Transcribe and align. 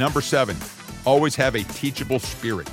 Number 0.00 0.22
seven, 0.22 0.56
always 1.04 1.36
have 1.36 1.54
a 1.54 1.62
teachable 1.62 2.20
spirit. 2.20 2.66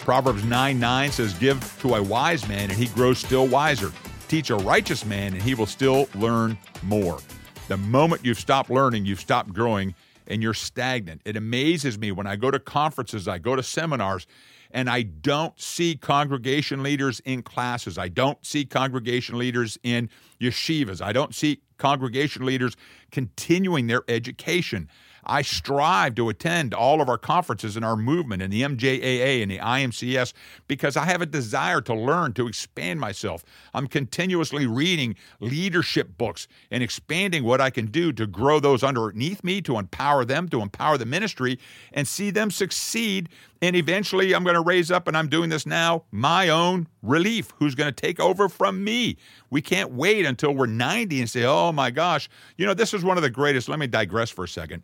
Proverbs 0.00 0.44
9 0.44 0.78
9 0.78 1.10
says, 1.10 1.32
Give 1.32 1.58
to 1.80 1.94
a 1.94 2.02
wise 2.02 2.46
man, 2.46 2.68
and 2.68 2.78
he 2.78 2.88
grows 2.88 3.16
still 3.16 3.46
wiser. 3.46 3.90
Teach 4.28 4.50
a 4.50 4.56
righteous 4.56 5.06
man, 5.06 5.32
and 5.32 5.42
he 5.42 5.54
will 5.54 5.64
still 5.64 6.10
learn 6.14 6.58
more. 6.82 7.20
The 7.68 7.78
moment 7.78 8.22
you've 8.22 8.38
stopped 8.38 8.68
learning, 8.68 9.06
you've 9.06 9.18
stopped 9.18 9.54
growing, 9.54 9.94
and 10.26 10.42
you're 10.42 10.52
stagnant. 10.52 11.22
It 11.24 11.38
amazes 11.38 11.98
me 11.98 12.12
when 12.12 12.26
I 12.26 12.36
go 12.36 12.50
to 12.50 12.58
conferences, 12.58 13.28
I 13.28 13.38
go 13.38 13.56
to 13.56 13.62
seminars, 13.62 14.26
and 14.70 14.90
I 14.90 15.04
don't 15.04 15.58
see 15.58 15.96
congregation 15.96 16.82
leaders 16.82 17.20
in 17.20 17.44
classes. 17.44 17.96
I 17.96 18.08
don't 18.08 18.44
see 18.44 18.66
congregation 18.66 19.38
leaders 19.38 19.78
in 19.82 20.10
yeshivas. 20.38 21.00
I 21.00 21.14
don't 21.14 21.34
see 21.34 21.62
congregation 21.78 22.44
leaders 22.44 22.76
continuing 23.10 23.86
their 23.86 24.02
education. 24.06 24.90
I 25.28 25.42
strive 25.42 26.14
to 26.14 26.30
attend 26.30 26.72
all 26.72 27.02
of 27.02 27.08
our 27.08 27.18
conferences 27.18 27.76
in 27.76 27.84
our 27.84 27.96
movement 27.96 28.40
in 28.40 28.50
the 28.50 28.62
MJAA 28.62 29.42
and 29.42 29.50
the 29.50 29.58
IMCS 29.58 30.32
because 30.66 30.96
I 30.96 31.04
have 31.04 31.20
a 31.20 31.26
desire 31.26 31.82
to 31.82 31.94
learn, 31.94 32.32
to 32.34 32.48
expand 32.48 32.98
myself. 32.98 33.44
I'm 33.74 33.86
continuously 33.86 34.66
reading 34.66 35.16
leadership 35.40 36.16
books 36.16 36.48
and 36.70 36.82
expanding 36.82 37.44
what 37.44 37.60
I 37.60 37.68
can 37.68 37.86
do 37.86 38.12
to 38.14 38.26
grow 38.26 38.58
those 38.58 38.82
underneath 38.82 39.44
me, 39.44 39.60
to 39.62 39.78
empower 39.78 40.24
them, 40.24 40.48
to 40.48 40.62
empower 40.62 40.96
the 40.96 41.06
ministry, 41.06 41.58
and 41.92 42.08
see 42.08 42.30
them 42.30 42.50
succeed. 42.50 43.28
And 43.60 43.76
eventually, 43.76 44.34
I'm 44.34 44.44
going 44.44 44.54
to 44.54 44.62
raise 44.62 44.90
up, 44.90 45.08
and 45.08 45.16
I'm 45.16 45.28
doing 45.28 45.50
this 45.50 45.66
now, 45.66 46.04
my 46.10 46.48
own 46.48 46.86
relief, 47.02 47.52
who's 47.58 47.74
going 47.74 47.92
to 47.92 48.00
take 48.00 48.20
over 48.20 48.48
from 48.48 48.82
me. 48.82 49.16
We 49.50 49.60
can't 49.60 49.92
wait 49.92 50.24
until 50.24 50.54
we're 50.54 50.66
90 50.66 51.20
and 51.20 51.28
say, 51.28 51.44
oh 51.44 51.72
my 51.72 51.90
gosh, 51.90 52.30
you 52.56 52.64
know, 52.64 52.74
this 52.74 52.94
is 52.94 53.04
one 53.04 53.16
of 53.16 53.22
the 53.22 53.30
greatest. 53.30 53.68
Let 53.68 53.78
me 53.78 53.86
digress 53.86 54.30
for 54.30 54.44
a 54.44 54.48
second. 54.48 54.82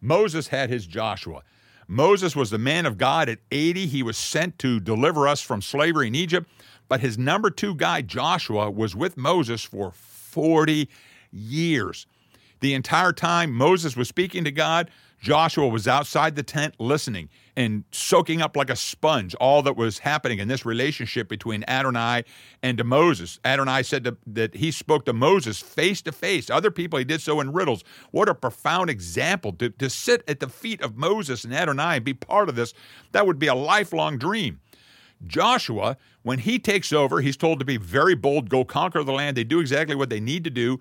Moses 0.00 0.48
had 0.48 0.70
his 0.70 0.86
Joshua. 0.86 1.42
Moses 1.86 2.36
was 2.36 2.50
the 2.50 2.58
man 2.58 2.86
of 2.86 2.98
God 2.98 3.28
at 3.28 3.40
80. 3.50 3.86
He 3.86 4.02
was 4.02 4.16
sent 4.16 4.58
to 4.60 4.78
deliver 4.78 5.26
us 5.26 5.40
from 5.40 5.60
slavery 5.60 6.06
in 6.06 6.14
Egypt. 6.14 6.48
But 6.88 7.00
his 7.00 7.18
number 7.18 7.50
two 7.50 7.74
guy, 7.74 8.02
Joshua, 8.02 8.70
was 8.70 8.94
with 8.94 9.16
Moses 9.16 9.62
for 9.62 9.90
40 9.90 10.88
years. 11.32 12.06
The 12.60 12.74
entire 12.74 13.12
time 13.12 13.52
Moses 13.52 13.96
was 13.96 14.08
speaking 14.08 14.44
to 14.44 14.52
God, 14.52 14.90
Joshua 15.20 15.68
was 15.68 15.88
outside 15.88 16.36
the 16.36 16.42
tent 16.42 16.74
listening 16.78 17.28
and 17.60 17.84
soaking 17.92 18.40
up 18.40 18.56
like 18.56 18.70
a 18.70 18.76
sponge 18.76 19.34
all 19.34 19.60
that 19.62 19.76
was 19.76 19.98
happening 19.98 20.38
in 20.38 20.48
this 20.48 20.64
relationship 20.64 21.28
between 21.28 21.62
Adonai 21.68 22.24
and 22.62 22.78
to 22.78 22.84
Moses. 22.84 23.38
Adonai 23.44 23.82
said 23.82 24.04
to, 24.04 24.16
that 24.26 24.54
he 24.54 24.70
spoke 24.70 25.04
to 25.04 25.12
Moses 25.12 25.60
face 25.60 26.00
to 26.02 26.12
face. 26.12 26.48
Other 26.48 26.70
people, 26.70 26.98
he 26.98 27.04
did 27.04 27.20
so 27.20 27.38
in 27.38 27.52
riddles. 27.52 27.84
What 28.12 28.30
a 28.30 28.34
profound 28.34 28.88
example 28.88 29.52
to, 29.54 29.68
to 29.68 29.90
sit 29.90 30.24
at 30.26 30.40
the 30.40 30.48
feet 30.48 30.80
of 30.80 30.96
Moses 30.96 31.44
and 31.44 31.54
Adonai 31.54 31.96
and 31.96 32.04
be 32.04 32.14
part 32.14 32.48
of 32.48 32.54
this. 32.54 32.72
That 33.12 33.26
would 33.26 33.38
be 33.38 33.48
a 33.48 33.54
lifelong 33.54 34.16
dream. 34.16 34.60
Joshua, 35.26 35.98
when 36.22 36.38
he 36.38 36.58
takes 36.58 36.94
over, 36.94 37.20
he's 37.20 37.36
told 37.36 37.58
to 37.58 37.66
be 37.66 37.76
very 37.76 38.14
bold, 38.14 38.48
go 38.48 38.64
conquer 38.64 39.04
the 39.04 39.12
land. 39.12 39.36
They 39.36 39.44
do 39.44 39.60
exactly 39.60 39.94
what 39.94 40.08
they 40.08 40.20
need 40.20 40.44
to 40.44 40.50
do. 40.50 40.80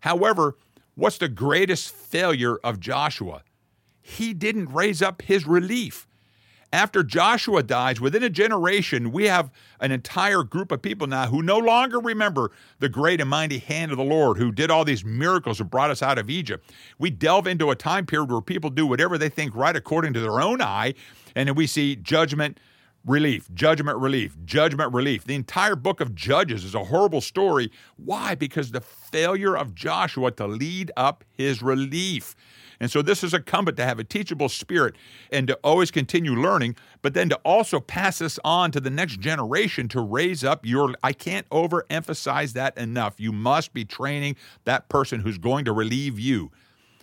However, 0.00 0.58
what's 0.94 1.16
the 1.16 1.28
greatest 1.28 1.90
failure 1.90 2.58
of 2.58 2.80
Joshua? 2.80 3.42
he 4.08 4.32
didn't 4.32 4.72
raise 4.72 5.02
up 5.02 5.20
his 5.22 5.46
relief. 5.46 6.07
After 6.72 7.02
Joshua 7.02 7.62
dies, 7.62 7.98
within 7.98 8.22
a 8.22 8.28
generation, 8.28 9.10
we 9.10 9.24
have 9.24 9.50
an 9.80 9.90
entire 9.90 10.42
group 10.42 10.70
of 10.70 10.82
people 10.82 11.06
now 11.06 11.26
who 11.26 11.40
no 11.42 11.56
longer 11.56 11.98
remember 11.98 12.50
the 12.78 12.90
great 12.90 13.22
and 13.22 13.30
mighty 13.30 13.58
hand 13.58 13.90
of 13.90 13.96
the 13.96 14.04
Lord 14.04 14.36
who 14.36 14.52
did 14.52 14.70
all 14.70 14.84
these 14.84 15.02
miracles 15.02 15.60
and 15.60 15.70
brought 15.70 15.90
us 15.90 16.02
out 16.02 16.18
of 16.18 16.28
Egypt. 16.28 16.70
We 16.98 17.08
delve 17.08 17.46
into 17.46 17.70
a 17.70 17.74
time 17.74 18.04
period 18.04 18.30
where 18.30 18.42
people 18.42 18.68
do 18.68 18.86
whatever 18.86 19.16
they 19.16 19.30
think 19.30 19.56
right 19.56 19.74
according 19.74 20.12
to 20.12 20.20
their 20.20 20.42
own 20.42 20.60
eye, 20.60 20.92
and 21.34 21.48
then 21.48 21.54
we 21.54 21.66
see 21.66 21.96
judgment, 21.96 22.60
relief, 23.04 23.48
judgment, 23.54 23.98
relief, 23.98 24.36
judgment, 24.44 24.92
relief. 24.92 25.24
The 25.24 25.34
entire 25.34 25.76
book 25.76 26.00
of 26.00 26.14
Judges 26.14 26.64
is 26.64 26.74
a 26.74 26.84
horrible 26.84 27.20
story. 27.20 27.70
Why? 27.96 28.34
Because 28.34 28.70
the 28.70 28.80
failure 28.80 29.56
of 29.56 29.74
Joshua 29.74 30.30
to 30.32 30.46
lead 30.46 30.90
up 30.96 31.24
his 31.32 31.62
relief. 31.62 32.34
And 32.80 32.90
so 32.90 33.02
this 33.02 33.24
is 33.24 33.34
incumbent 33.34 33.76
to 33.78 33.84
have 33.84 33.98
a 33.98 34.04
teachable 34.04 34.48
spirit 34.48 34.94
and 35.32 35.48
to 35.48 35.58
always 35.64 35.90
continue 35.90 36.34
learning, 36.34 36.76
but 37.02 37.14
then 37.14 37.28
to 37.30 37.36
also 37.44 37.80
pass 37.80 38.18
this 38.18 38.38
on 38.44 38.70
to 38.72 38.80
the 38.80 38.90
next 38.90 39.18
generation 39.18 39.88
to 39.88 40.00
raise 40.00 40.44
up 40.44 40.64
your. 40.64 40.94
I 41.02 41.12
can't 41.12 41.48
overemphasize 41.48 42.52
that 42.52 42.78
enough. 42.78 43.18
You 43.18 43.32
must 43.32 43.72
be 43.72 43.84
training 43.84 44.36
that 44.64 44.88
person 44.88 45.20
who's 45.20 45.38
going 45.38 45.64
to 45.64 45.72
relieve 45.72 46.20
you. 46.20 46.52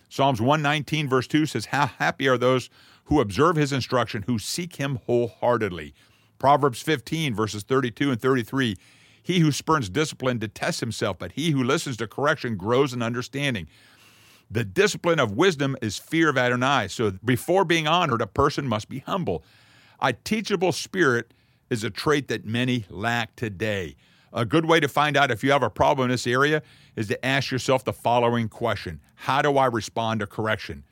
Psalms 0.08 0.40
119, 0.40 1.08
verse 1.08 1.26
2 1.26 1.46
says, 1.46 1.66
How 1.66 1.86
happy 1.86 2.28
are 2.28 2.38
those 2.38 2.70
who 3.06 3.20
observe 3.20 3.56
his 3.56 3.72
instruction, 3.72 4.24
who 4.26 4.38
seek 4.38 4.76
him 4.76 5.00
wholeheartedly. 5.06 5.94
Proverbs 6.38 6.82
15, 6.82 7.34
verses 7.34 7.62
32 7.62 8.10
and 8.10 8.20
33. 8.20 8.76
He 9.22 9.40
who 9.40 9.50
spurns 9.50 9.88
discipline 9.88 10.38
detests 10.38 10.80
himself, 10.80 11.18
but 11.18 11.32
he 11.32 11.50
who 11.50 11.62
listens 11.62 11.96
to 11.96 12.06
correction 12.06 12.56
grows 12.56 12.92
in 12.92 13.02
understanding. 13.02 13.66
The 14.50 14.64
discipline 14.64 15.18
of 15.18 15.32
wisdom 15.32 15.76
is 15.82 15.98
fear 15.98 16.28
of 16.28 16.38
Adonai. 16.38 16.88
So 16.88 17.12
before 17.24 17.64
being 17.64 17.88
honored, 17.88 18.22
a 18.22 18.26
person 18.26 18.68
must 18.68 18.88
be 18.88 19.00
humble. 19.00 19.42
A 20.00 20.12
teachable 20.12 20.72
spirit 20.72 21.32
is 21.70 21.82
a 21.82 21.90
trait 21.90 22.28
that 22.28 22.44
many 22.44 22.84
lack 22.88 23.34
today. 23.34 23.96
A 24.32 24.44
good 24.44 24.66
way 24.66 24.78
to 24.80 24.88
find 24.88 25.16
out 25.16 25.30
if 25.30 25.42
you 25.42 25.50
have 25.50 25.62
a 25.62 25.70
problem 25.70 26.06
in 26.06 26.10
this 26.10 26.26
area 26.26 26.62
is 26.94 27.08
to 27.08 27.26
ask 27.26 27.50
yourself 27.50 27.84
the 27.84 27.92
following 27.92 28.48
question 28.48 29.00
How 29.14 29.42
do 29.42 29.56
I 29.56 29.66
respond 29.66 30.20
to 30.20 30.26
correction? 30.26 30.84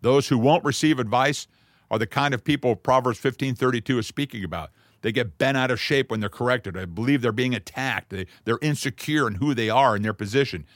Those 0.00 0.28
who 0.28 0.38
won't 0.38 0.64
receive 0.64 0.98
advice 0.98 1.46
are 1.90 1.98
the 1.98 2.06
kind 2.06 2.34
of 2.34 2.44
people 2.44 2.76
Proverbs 2.76 3.18
15:32 3.18 3.98
is 3.98 4.06
speaking 4.06 4.44
about. 4.44 4.70
They 5.02 5.12
get 5.12 5.38
bent 5.38 5.56
out 5.56 5.70
of 5.70 5.80
shape 5.80 6.10
when 6.10 6.20
they're 6.20 6.28
corrected. 6.28 6.74
They 6.74 6.84
believe 6.84 7.22
they're 7.22 7.32
being 7.32 7.54
attacked. 7.54 8.10
They, 8.10 8.26
they're 8.44 8.58
insecure 8.60 9.28
in 9.28 9.36
who 9.36 9.54
they 9.54 9.70
are 9.70 9.94
in 9.94 10.02
their 10.02 10.12
position. 10.12 10.66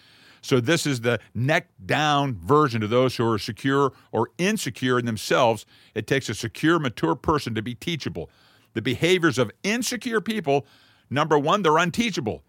So 0.43 0.61
this 0.61 0.87
is 0.87 1.01
the 1.01 1.21
neck 1.35 1.69
down 1.85 2.35
version 2.35 2.81
to 2.81 2.89
those 2.89 3.17
who 3.17 3.29
are 3.31 3.39
secure 3.39 3.93
or 4.11 4.31
insecure 4.39 4.99
in 4.99 5.07
themselves. 5.07 5.65
It 5.95 6.07
takes 6.07 6.29
a 6.29 6.35
secure, 6.35 6.79
mature 6.79 7.15
person 7.15 7.55
to 7.55 7.63
be 7.63 7.75
teachable. 7.75 8.29
The 8.75 8.83
behaviors 8.83 9.39
of 9.39 9.51
insecure 9.63 10.21
people, 10.21 10.67
number 11.11 11.39
one, 11.39 11.63
they're 11.63 11.79
unteachable. 11.79 12.43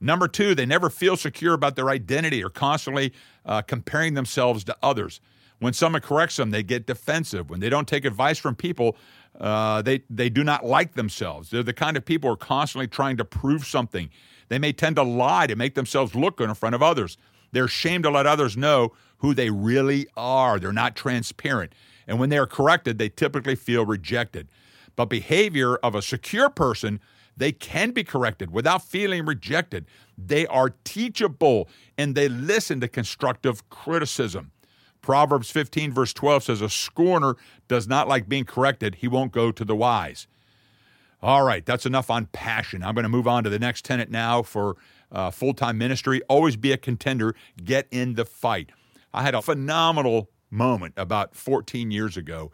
Number 0.00 0.28
two, 0.28 0.54
they 0.54 0.66
never 0.66 0.90
feel 0.90 1.16
secure 1.16 1.54
about 1.54 1.76
their 1.76 1.88
identity 1.88 2.42
or 2.42 2.50
constantly 2.50 3.12
uh, 3.44 3.62
comparing 3.62 4.14
themselves 4.14 4.64
to 4.64 4.76
others. 4.82 5.20
When 5.58 5.72
someone 5.72 6.02
corrects 6.02 6.36
them, 6.36 6.50
they 6.50 6.62
get 6.62 6.86
defensive. 6.86 7.48
When 7.50 7.60
they 7.60 7.70
don't 7.70 7.88
take 7.88 8.04
advice 8.04 8.38
from 8.38 8.54
people, 8.54 8.96
uh, 9.40 9.82
they, 9.82 10.02
they 10.10 10.28
do 10.28 10.44
not 10.44 10.64
like 10.64 10.94
themselves. 10.94 11.50
They're 11.50 11.62
the 11.62 11.72
kind 11.72 11.96
of 11.96 12.04
people 12.04 12.28
who 12.28 12.34
are 12.34 12.38
constantly 12.38 12.88
trying 12.88 13.16
to 13.16 13.24
prove 13.24 13.64
something. 13.64 14.10
They 14.48 14.58
may 14.58 14.72
tend 14.72 14.96
to 14.96 15.02
lie 15.02 15.46
to 15.46 15.56
make 15.56 15.74
themselves 15.74 16.14
look 16.14 16.36
good 16.36 16.48
in 16.48 16.54
front 16.54 16.74
of 16.74 16.82
others. 16.82 17.16
They're 17.52 17.64
ashamed 17.64 18.04
to 18.04 18.10
let 18.10 18.26
others 18.26 18.56
know 18.56 18.92
who 19.18 19.34
they 19.34 19.50
really 19.50 20.06
are. 20.16 20.58
They're 20.58 20.72
not 20.72 20.94
transparent. 20.94 21.72
And 22.06 22.20
when 22.20 22.28
they 22.28 22.38
are 22.38 22.46
corrected, 22.46 22.98
they 22.98 23.08
typically 23.08 23.56
feel 23.56 23.84
rejected. 23.84 24.48
But 24.94 25.06
behavior 25.06 25.76
of 25.76 25.94
a 25.94 26.02
secure 26.02 26.48
person, 26.48 27.00
they 27.36 27.52
can 27.52 27.90
be 27.90 28.04
corrected 28.04 28.50
without 28.50 28.82
feeling 28.82 29.26
rejected. 29.26 29.86
They 30.16 30.46
are 30.46 30.70
teachable 30.84 31.68
and 31.98 32.14
they 32.14 32.28
listen 32.28 32.80
to 32.80 32.88
constructive 32.88 33.68
criticism. 33.68 34.52
Proverbs 35.06 35.52
15, 35.52 35.92
verse 35.92 36.12
12 36.12 36.42
says, 36.42 36.60
A 36.60 36.68
scorner 36.68 37.36
does 37.68 37.86
not 37.86 38.08
like 38.08 38.28
being 38.28 38.44
corrected, 38.44 38.96
he 38.96 39.06
won't 39.06 39.30
go 39.30 39.52
to 39.52 39.64
the 39.64 39.76
wise. 39.76 40.26
All 41.22 41.44
right, 41.44 41.64
that's 41.64 41.86
enough 41.86 42.10
on 42.10 42.26
passion. 42.26 42.82
I'm 42.82 42.96
going 42.96 43.04
to 43.04 43.08
move 43.08 43.28
on 43.28 43.44
to 43.44 43.50
the 43.50 43.60
next 43.60 43.84
tenet 43.84 44.10
now 44.10 44.42
for 44.42 44.74
uh, 45.12 45.30
full 45.30 45.54
time 45.54 45.78
ministry. 45.78 46.22
Always 46.28 46.56
be 46.56 46.72
a 46.72 46.76
contender. 46.76 47.36
Get 47.62 47.86
in 47.92 48.14
the 48.14 48.24
fight. 48.24 48.70
I 49.14 49.22
had 49.22 49.36
a 49.36 49.42
phenomenal 49.42 50.28
moment 50.50 50.94
about 50.96 51.36
14 51.36 51.92
years 51.92 52.16
ago, 52.16 52.50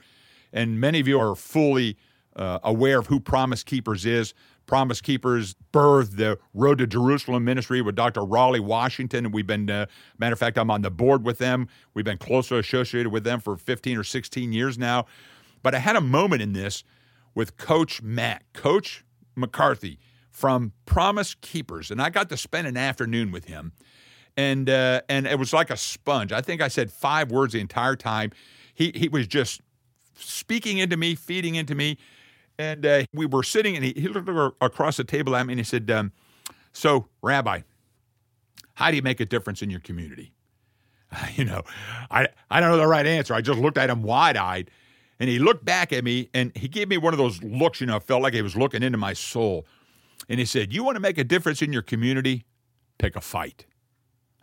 and 0.52 0.78
many 0.78 1.00
of 1.00 1.08
you 1.08 1.18
are 1.18 1.34
fully 1.34 1.96
uh, 2.36 2.58
aware 2.62 2.98
of 2.98 3.06
who 3.06 3.18
Promise 3.18 3.62
Keepers 3.62 4.04
is. 4.04 4.34
Promise 4.72 5.02
Keepers 5.02 5.54
birthed 5.70 6.16
the 6.16 6.38
Road 6.54 6.78
to 6.78 6.86
Jerusalem 6.86 7.44
ministry 7.44 7.82
with 7.82 7.94
Dr. 7.94 8.24
Raleigh 8.24 8.58
Washington. 8.58 9.30
We've 9.30 9.46
been, 9.46 9.68
uh, 9.68 9.84
matter 10.16 10.32
of 10.32 10.38
fact, 10.38 10.56
I'm 10.56 10.70
on 10.70 10.80
the 10.80 10.90
board 10.90 11.26
with 11.26 11.36
them. 11.36 11.68
We've 11.92 12.06
been 12.06 12.16
closely 12.16 12.58
associated 12.58 13.12
with 13.12 13.22
them 13.22 13.38
for 13.38 13.58
15 13.58 13.98
or 13.98 14.02
16 14.02 14.50
years 14.50 14.78
now. 14.78 15.04
But 15.62 15.74
I 15.74 15.78
had 15.78 15.94
a 15.94 16.00
moment 16.00 16.40
in 16.40 16.54
this 16.54 16.84
with 17.34 17.58
Coach 17.58 18.00
Mac, 18.00 18.50
Coach 18.54 19.04
McCartney 19.36 19.98
from 20.30 20.72
Promise 20.86 21.34
Keepers, 21.42 21.90
and 21.90 22.00
I 22.00 22.08
got 22.08 22.30
to 22.30 22.38
spend 22.38 22.66
an 22.66 22.78
afternoon 22.78 23.30
with 23.30 23.44
him, 23.44 23.72
and 24.38 24.70
uh, 24.70 25.02
and 25.06 25.26
it 25.26 25.38
was 25.38 25.52
like 25.52 25.68
a 25.68 25.76
sponge. 25.76 26.32
I 26.32 26.40
think 26.40 26.62
I 26.62 26.68
said 26.68 26.90
five 26.90 27.30
words 27.30 27.52
the 27.52 27.60
entire 27.60 27.94
time. 27.94 28.30
He 28.72 28.90
he 28.94 29.10
was 29.10 29.26
just 29.26 29.60
speaking 30.14 30.78
into 30.78 30.96
me, 30.96 31.14
feeding 31.14 31.56
into 31.56 31.74
me, 31.74 31.98
and 32.62 32.86
uh, 32.86 33.04
we 33.12 33.26
were 33.26 33.42
sitting, 33.42 33.76
and 33.76 33.84
he, 33.84 33.92
he, 33.96 34.08
looked 34.08 34.28
across 34.60 34.96
the 34.96 35.04
table 35.04 35.34
at 35.36 35.46
me, 35.46 35.52
and 35.52 35.60
he 35.60 35.64
said, 35.64 35.90
um, 35.90 36.12
"So, 36.72 37.08
Rabbi, 37.22 37.62
how 38.74 38.90
do 38.90 38.96
you 38.96 39.02
make 39.02 39.20
a 39.20 39.26
difference 39.26 39.62
in 39.62 39.70
your 39.70 39.80
community?" 39.80 40.32
You 41.34 41.44
know, 41.44 41.62
I, 42.10 42.28
I 42.50 42.60
don't 42.60 42.70
know 42.70 42.78
the 42.78 42.86
right 42.86 43.06
answer. 43.06 43.34
I 43.34 43.42
just 43.42 43.58
looked 43.58 43.76
at 43.76 43.90
him 43.90 44.02
wide 44.02 44.38
eyed 44.38 44.70
and 45.22 45.30
he 45.30 45.38
looked 45.38 45.64
back 45.64 45.92
at 45.92 46.02
me 46.02 46.28
and 46.34 46.50
he 46.56 46.66
gave 46.66 46.88
me 46.88 46.96
one 46.96 47.14
of 47.14 47.18
those 47.18 47.42
looks, 47.42 47.80
you 47.80 47.86
know, 47.86 48.00
felt 48.00 48.22
like 48.22 48.34
he 48.34 48.42
was 48.42 48.56
looking 48.56 48.82
into 48.82 48.98
my 48.98 49.12
soul. 49.12 49.66
And 50.28 50.40
he 50.40 50.44
said, 50.44 50.72
You 50.72 50.82
want 50.82 50.96
to 50.96 51.00
make 51.00 51.16
a 51.16 51.22
difference 51.22 51.62
in 51.62 51.72
your 51.72 51.82
community? 51.82 52.44
Pick 52.98 53.14
a 53.14 53.20
fight. 53.20 53.66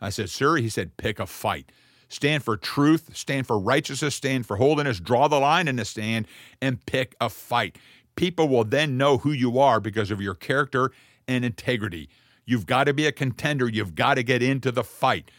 I 0.00 0.08
said, 0.08 0.30
Sir, 0.30 0.56
he 0.56 0.70
said, 0.70 0.96
pick 0.96 1.20
a 1.20 1.26
fight. 1.26 1.70
Stand 2.08 2.42
for 2.42 2.56
truth, 2.56 3.14
stand 3.14 3.46
for 3.46 3.58
righteousness, 3.58 4.14
stand 4.14 4.46
for 4.46 4.56
holiness, 4.56 4.98
draw 4.98 5.28
the 5.28 5.38
line 5.38 5.68
in 5.68 5.76
the 5.76 5.84
sand, 5.84 6.26
and 6.62 6.84
pick 6.86 7.14
a 7.20 7.28
fight. 7.28 7.76
People 8.16 8.48
will 8.48 8.64
then 8.64 8.96
know 8.96 9.18
who 9.18 9.32
you 9.32 9.58
are 9.58 9.80
because 9.80 10.10
of 10.10 10.20
your 10.20 10.34
character 10.34 10.90
and 11.26 11.44
integrity. 11.44 12.08
You've 12.44 12.66
got 12.66 12.84
to 12.84 12.94
be 12.94 13.06
a 13.06 13.12
contender. 13.12 13.68
You've 13.68 13.94
got 13.94 14.14
to 14.14 14.22
get 14.22 14.42
into 14.42 14.72
the 14.72 14.84
fight. 14.84 15.30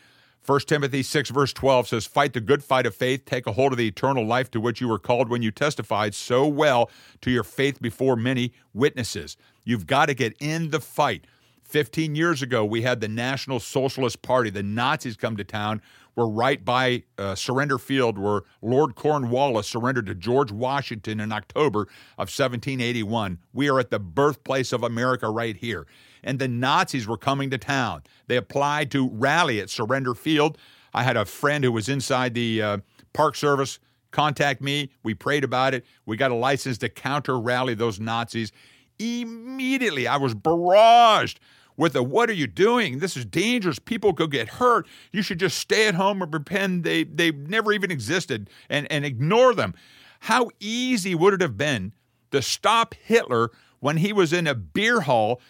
1 0.44 0.62
Timothy 0.62 1.04
6, 1.04 1.30
verse 1.30 1.54
12 1.54 1.90
says, 1.90 2.06
Fight 2.08 2.34
the 2.34 2.42
good 2.42 2.64
fight 2.64 2.88
of 2.88 2.96
faith, 2.96 3.26
take 3.26 3.46
a 3.46 3.52
hold 3.52 3.74
of 3.74 3.78
the 3.78 3.88
eternal 3.88 4.26
life 4.26 4.50
to 4.52 4.60
which 4.60 4.82
you 4.82 4.88
were 4.88 4.98
called 4.98 5.30
when 5.30 5.44
you 5.44 5.52
testified 5.52 6.16
so 6.16 6.48
well 6.48 6.90
to 7.22 7.30
your 7.30 7.44
faith 7.44 7.80
before 7.80 8.16
many 8.16 8.52
witnesses. 8.74 9.38
You've 9.64 9.86
got 9.86 10.08
to 10.08 10.16
get 10.16 10.36
in 10.40 10.72
the 10.72 10.80
fight. 10.80 11.28
15 11.64 12.16
years 12.16 12.42
ago, 12.42 12.66
we 12.66 12.82
had 12.82 13.02
the 13.02 13.08
National 13.08 13.60
Socialist 13.60 14.22
Party. 14.24 14.50
The 14.50 14.64
Nazis 14.64 15.16
come 15.16 15.38
to 15.38 15.44
town. 15.44 15.82
We're 16.16 16.28
right 16.28 16.64
by 16.64 17.04
uh, 17.18 17.36
Surrender 17.36 17.78
Field, 17.78 18.18
where 18.18 18.42
Lord 18.62 18.96
Cornwallis 18.96 19.68
surrendered 19.68 20.08
to 20.08 20.16
George 20.16 20.52
Washington 20.52 21.20
in 21.20 21.32
October 21.32 21.82
of 22.18 22.30
1781. 22.30 23.40
We 23.54 23.70
are 23.70 23.80
at 23.80 23.92
the 23.92 24.00
birthplace 24.00 24.74
of 24.74 24.84
America 24.84 25.30
right 25.30 25.56
here 25.56 25.88
and 26.24 26.40
the 26.40 26.48
Nazis 26.48 27.08
were 27.08 27.18
coming 27.18 27.50
to 27.50 27.58
town. 27.58 28.04
They 28.28 28.38
applied 28.38 28.92
to 28.92 29.10
rally 29.10 29.60
at 29.60 29.70
Surrender 29.70 30.14
Field. 30.14 30.58
I 30.94 31.04
had 31.04 31.18
a 31.18 31.26
friend 31.26 31.64
who 31.64 31.72
was 31.72 31.90
inside 31.90 32.34
the 32.34 32.62
uh, 32.62 32.78
Park 33.14 33.36
Service 33.36 33.80
contact 34.12 34.62
me. 34.62 34.92
We 35.04 35.14
prayed 35.14 35.44
about 35.44 35.74
it. 35.74 35.86
We 36.06 36.18
got 36.18 36.32
a 36.32 36.36
license 36.36 36.78
to 36.80 36.90
counter 36.90 37.40
rally 37.40 37.74
those 37.74 38.00
Nazis. 38.00 38.52
Immediately, 39.00 40.08
I 40.08 40.18
was 40.18 40.36
barraged 40.36 41.38
with 41.78 41.94
the 41.94 42.04
what 42.04 42.30
are 42.30 42.34
you 42.34 42.48
doing? 42.48 43.00
This 43.00 43.16
is 43.18 43.26
dangerous. 43.26 43.80
People 43.80 44.14
could 44.14 44.32
get 44.32 44.48
hurt. 44.48 44.88
You 45.12 45.22
should 45.22 45.40
just 45.40 45.58
stay 45.58 45.88
at 45.88 45.96
home 45.96 46.22
or 46.22 46.28
pretend 46.28 46.84
they, 46.84 47.04
they 47.04 47.32
never 47.32 47.72
even 47.72 47.92
existed 47.92 48.50
and, 48.70 48.92
and 48.92 49.06
ignore 49.06 49.54
them. 49.54 49.74
How 50.22 50.50
easy 50.60 51.16
would 51.16 51.34
it 51.34 51.42
have 51.42 51.58
been 51.58 51.94
to 52.32 52.42
stop 52.42 52.94
Hitler 52.94 53.52
when 53.80 53.98
he 53.98 54.14
was 54.14 54.32
in 54.32 54.48
a 54.48 54.56
beer 54.56 55.02
hall 55.02 55.42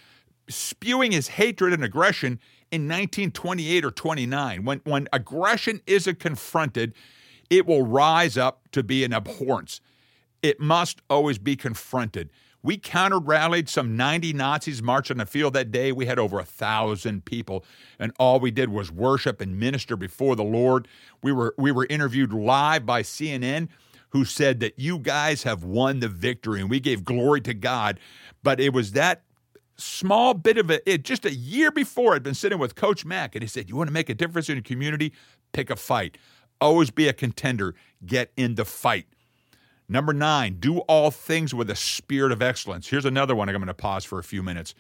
spewing 0.50 1.12
his 1.12 1.30
hatred 1.30 1.74
and 1.74 1.84
aggression 1.84 2.40
in 2.72 2.84
1928 2.84 3.86
or 3.86 3.92
29. 3.92 4.66
When, 4.66 4.82
when 4.84 5.08
aggression 5.14 5.82
isn't 5.86 6.20
confronted, 6.20 6.94
it 7.50 7.66
will 7.66 7.86
rise 7.86 8.38
up 8.38 8.70
to 8.72 8.84
be 8.84 9.04
an 9.04 9.14
abhorrence. 9.14 9.82
It 10.42 10.60
must 10.60 11.02
always 11.10 11.38
be 11.38 11.56
confronted. 11.56 12.32
We 12.64 12.78
counter 12.78 13.20
rallied 13.20 13.70
some 13.70 13.96
90 13.96 14.34
Nazis 14.34 14.82
marched 14.82 15.12
on 15.12 15.18
the 15.18 15.26
field 15.26 15.54
that 15.54 15.72
day. 15.72 15.92
We 15.92 16.06
had 16.06 16.20
over 16.20 16.40
a 16.40 16.46
thousand 16.46 17.26
people, 17.26 17.66
and 17.98 18.12
all 18.20 18.40
we 18.40 18.52
did 18.52 18.70
was 18.70 18.92
worship 18.92 19.42
and 19.42 19.60
minister 19.60 19.96
before 19.98 20.36
the 20.36 20.44
Lord. 20.44 20.88
We 21.24 21.32
were 21.32 21.56
we 21.58 21.72
were 21.72 21.88
interviewed 21.90 22.34
live 22.34 22.86
by 22.86 23.02
CNN, 23.02 23.70
who 24.10 24.26
said 24.26 24.60
that 24.60 24.78
you 24.78 25.00
guys 25.00 25.44
have 25.44 25.64
won 25.64 26.00
the 26.00 26.08
victory, 26.08 26.62
and 26.62 26.70
we 26.70 26.80
gave 26.80 27.04
glory 27.04 27.42
to 27.42 27.54
God. 27.54 28.00
But 28.44 28.60
it 28.60 28.74
was 28.74 28.92
that 28.92 29.24
small 29.78 30.34
bit 30.34 30.58
of 30.58 30.70
it, 30.70 30.84
it 30.86 31.04
just 31.04 31.26
a 31.26 31.34
year 31.34 31.72
before 31.72 32.14
I'd 32.14 32.24
been 32.24 32.34
sitting 32.36 32.60
with 32.60 32.76
Coach 32.76 33.04
Mack, 33.06 33.36
and 33.36 33.42
he 33.42 33.48
said, 33.48 33.70
You 33.70 33.76
want 33.76 33.88
to 33.88 33.94
make 33.94 34.10
a 34.10 34.14
difference 34.14 34.50
in 34.50 34.56
your 34.56 34.64
community? 34.64 35.14
Pick 35.54 35.70
a 35.70 35.76
fight. 35.76 36.18
Always 36.60 36.92
be 36.92 37.08
a 37.08 37.14
contender. 37.14 37.74
Get 38.06 38.32
in 38.38 38.56
the 38.56 38.66
fight. 38.66 39.08
Number 39.92 40.14
nine, 40.14 40.56
do 40.62 40.78
all 40.80 41.12
things 41.12 41.54
with 41.54 41.70
a 41.70 41.76
spirit 41.76 42.32
of 42.32 42.42
excellence. 42.42 42.88
Here's 42.88 43.04
another 43.04 43.36
one 43.36 43.50
I'm 43.50 43.56
going 43.56 43.68
to 43.68 43.74
pause 43.74 44.06
for 44.06 44.20
a 44.20 44.24
few 44.24 44.42
minutes. 44.42 44.74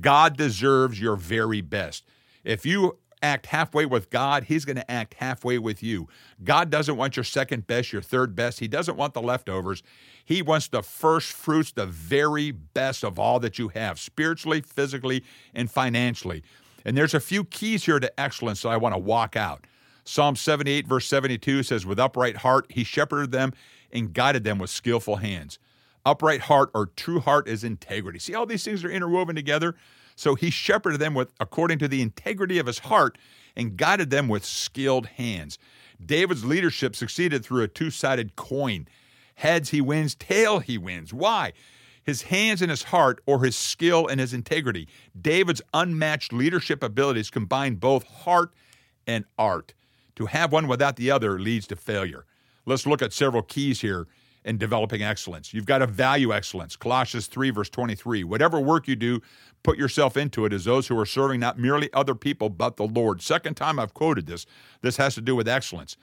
God 0.00 0.36
deserves 0.36 1.00
your 1.00 1.14
very 1.14 1.60
best. 1.60 2.04
If 2.42 2.66
you 2.66 2.98
act 3.22 3.46
halfway 3.46 3.86
with 3.86 4.10
God, 4.10 4.42
He's 4.42 4.64
going 4.64 4.74
to 4.74 4.90
act 4.90 5.14
halfway 5.14 5.60
with 5.60 5.84
you. 5.84 6.08
God 6.42 6.68
doesn't 6.68 6.96
want 6.96 7.16
your 7.16 7.22
second 7.22 7.68
best, 7.68 7.92
your 7.92 8.02
third 8.02 8.34
best. 8.34 8.58
He 8.58 8.66
doesn't 8.66 8.96
want 8.96 9.14
the 9.14 9.22
leftovers. 9.22 9.84
He 10.24 10.42
wants 10.42 10.66
the 10.66 10.82
first 10.82 11.30
fruits, 11.30 11.70
the 11.70 11.86
very 11.86 12.50
best 12.50 13.04
of 13.04 13.20
all 13.20 13.38
that 13.38 13.60
you 13.60 13.68
have, 13.68 14.00
spiritually, 14.00 14.62
physically, 14.62 15.22
and 15.54 15.70
financially. 15.70 16.42
And 16.84 16.96
there's 16.96 17.14
a 17.14 17.20
few 17.20 17.44
keys 17.44 17.84
here 17.84 18.00
to 18.00 18.20
excellence 18.20 18.62
that 18.62 18.70
I 18.70 18.78
want 18.78 18.96
to 18.96 19.00
walk 19.00 19.36
out. 19.36 19.64
Psalm 20.02 20.34
78, 20.34 20.86
verse 20.86 21.06
72 21.06 21.62
says, 21.62 21.86
With 21.86 22.00
upright 22.00 22.38
heart, 22.38 22.66
he 22.70 22.84
shepherded 22.84 23.32
them 23.32 23.52
and 23.96 24.12
guided 24.12 24.44
them 24.44 24.58
with 24.58 24.70
skillful 24.70 25.16
hands. 25.16 25.58
Upright 26.04 26.42
heart 26.42 26.70
or 26.74 26.86
true 26.86 27.18
heart 27.18 27.48
is 27.48 27.64
integrity. 27.64 28.18
See, 28.18 28.34
all 28.34 28.46
these 28.46 28.64
things 28.64 28.84
are 28.84 28.90
interwoven 28.90 29.34
together. 29.34 29.74
So 30.14 30.34
he 30.34 30.50
shepherded 30.50 31.00
them 31.00 31.14
with 31.14 31.32
according 31.40 31.78
to 31.80 31.88
the 31.88 32.02
integrity 32.02 32.58
of 32.58 32.66
his 32.66 32.78
heart 32.80 33.18
and 33.56 33.76
guided 33.76 34.10
them 34.10 34.28
with 34.28 34.44
skilled 34.44 35.06
hands. 35.06 35.58
David's 36.04 36.44
leadership 36.44 36.94
succeeded 36.94 37.44
through 37.44 37.62
a 37.62 37.68
two-sided 37.68 38.36
coin. 38.36 38.86
Heads 39.36 39.70
he 39.70 39.80
wins, 39.80 40.14
tail 40.14 40.60
he 40.60 40.78
wins. 40.78 41.12
Why? 41.12 41.52
His 42.04 42.22
hands 42.22 42.62
and 42.62 42.70
his 42.70 42.84
heart, 42.84 43.20
or 43.26 43.42
his 43.42 43.56
skill 43.56 44.06
and 44.06 44.20
his 44.20 44.32
integrity. 44.32 44.86
David's 45.20 45.60
unmatched 45.74 46.32
leadership 46.32 46.82
abilities 46.82 47.30
combine 47.30 47.74
both 47.74 48.04
heart 48.04 48.52
and 49.06 49.24
art. 49.36 49.74
To 50.14 50.26
have 50.26 50.52
one 50.52 50.68
without 50.68 50.96
the 50.96 51.10
other 51.10 51.38
leads 51.40 51.66
to 51.66 51.76
failure. 51.76 52.24
Let's 52.66 52.86
look 52.86 53.00
at 53.00 53.12
several 53.12 53.42
keys 53.42 53.80
here 53.80 54.06
in 54.44 54.58
developing 54.58 55.02
excellence. 55.02 55.54
You've 55.54 55.66
got 55.66 55.78
to 55.78 55.86
value 55.86 56.32
excellence. 56.32 56.76
Colossians 56.76 57.26
3, 57.26 57.50
verse 57.50 57.70
23. 57.70 58.24
Whatever 58.24 58.60
work 58.60 58.86
you 58.86 58.96
do, 58.96 59.20
put 59.62 59.78
yourself 59.78 60.16
into 60.16 60.44
it 60.44 60.52
as 60.52 60.64
those 60.64 60.86
who 60.86 60.98
are 60.98 61.06
serving 61.06 61.40
not 61.40 61.58
merely 61.58 61.92
other 61.92 62.14
people, 62.14 62.48
but 62.48 62.76
the 62.76 62.86
Lord. 62.86 63.22
Second 63.22 63.54
time 63.56 63.78
I've 63.78 63.94
quoted 63.94 64.26
this. 64.26 64.46
This 64.82 64.96
has 64.98 65.14
to 65.14 65.20
do 65.20 65.34
with 65.34 65.48
excellence. 65.48 65.96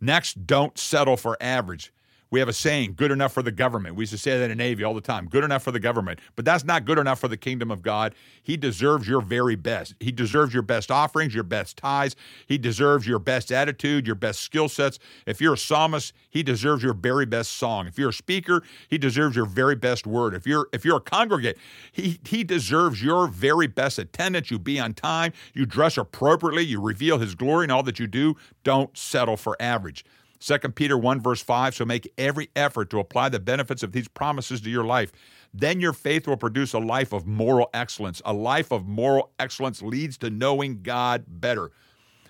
Next, 0.00 0.46
don't 0.46 0.76
settle 0.78 1.16
for 1.16 1.36
average. 1.40 1.92
We 2.30 2.40
have 2.40 2.48
a 2.48 2.52
saying, 2.52 2.94
good 2.96 3.12
enough 3.12 3.32
for 3.32 3.42
the 3.42 3.52
government. 3.52 3.94
We 3.94 4.02
used 4.02 4.12
to 4.12 4.18
say 4.18 4.38
that 4.38 4.50
in 4.50 4.58
Navy 4.58 4.82
all 4.82 4.94
the 4.94 5.00
time, 5.00 5.26
good 5.26 5.44
enough 5.44 5.62
for 5.62 5.70
the 5.70 5.78
government. 5.78 6.20
But 6.34 6.44
that's 6.44 6.64
not 6.64 6.84
good 6.84 6.98
enough 6.98 7.20
for 7.20 7.28
the 7.28 7.36
kingdom 7.36 7.70
of 7.70 7.82
God. 7.82 8.14
He 8.42 8.56
deserves 8.56 9.06
your 9.06 9.20
very 9.20 9.54
best. 9.54 9.94
He 10.00 10.10
deserves 10.10 10.52
your 10.52 10.62
best 10.62 10.90
offerings, 10.90 11.34
your 11.34 11.44
best 11.44 11.76
tithes. 11.76 12.16
He 12.46 12.58
deserves 12.58 13.06
your 13.06 13.20
best 13.20 13.52
attitude, 13.52 14.06
your 14.06 14.16
best 14.16 14.40
skill 14.40 14.68
sets. 14.68 14.98
If 15.24 15.40
you're 15.40 15.54
a 15.54 15.58
psalmist, 15.58 16.12
he 16.28 16.42
deserves 16.42 16.82
your 16.82 16.94
very 16.94 17.26
best 17.26 17.52
song. 17.52 17.86
If 17.86 17.98
you're 17.98 18.10
a 18.10 18.12
speaker, 18.14 18.62
he 18.88 18.98
deserves 18.98 19.36
your 19.36 19.46
very 19.46 19.76
best 19.76 20.06
word. 20.06 20.34
If 20.34 20.46
you're 20.46 20.68
if 20.72 20.84
you're 20.84 20.96
a 20.96 21.00
congregate, 21.00 21.58
he 21.92 22.18
he 22.24 22.42
deserves 22.42 23.02
your 23.02 23.28
very 23.28 23.68
best 23.68 23.98
attendance. 23.98 24.50
You 24.50 24.58
be 24.58 24.80
on 24.80 24.94
time, 24.94 25.32
you 25.54 25.64
dress 25.64 25.96
appropriately, 25.96 26.64
you 26.64 26.80
reveal 26.80 27.18
his 27.18 27.34
glory 27.34 27.64
in 27.64 27.70
all 27.70 27.84
that 27.84 27.98
you 28.00 28.06
do. 28.06 28.36
Don't 28.64 28.96
settle 28.96 29.36
for 29.36 29.56
average. 29.60 30.04
2 30.40 30.58
Peter 30.70 30.98
1, 30.98 31.20
verse 31.20 31.42
5 31.42 31.74
So 31.74 31.84
make 31.84 32.12
every 32.18 32.50
effort 32.56 32.90
to 32.90 32.98
apply 32.98 33.28
the 33.28 33.40
benefits 33.40 33.82
of 33.82 33.92
these 33.92 34.08
promises 34.08 34.60
to 34.62 34.70
your 34.70 34.84
life. 34.84 35.12
Then 35.54 35.80
your 35.80 35.92
faith 35.92 36.26
will 36.26 36.36
produce 36.36 36.72
a 36.72 36.78
life 36.78 37.12
of 37.12 37.26
moral 37.26 37.70
excellence. 37.72 38.20
A 38.24 38.32
life 38.32 38.72
of 38.72 38.86
moral 38.86 39.32
excellence 39.38 39.82
leads 39.82 40.18
to 40.18 40.30
knowing 40.30 40.82
God 40.82 41.24
better. 41.26 41.70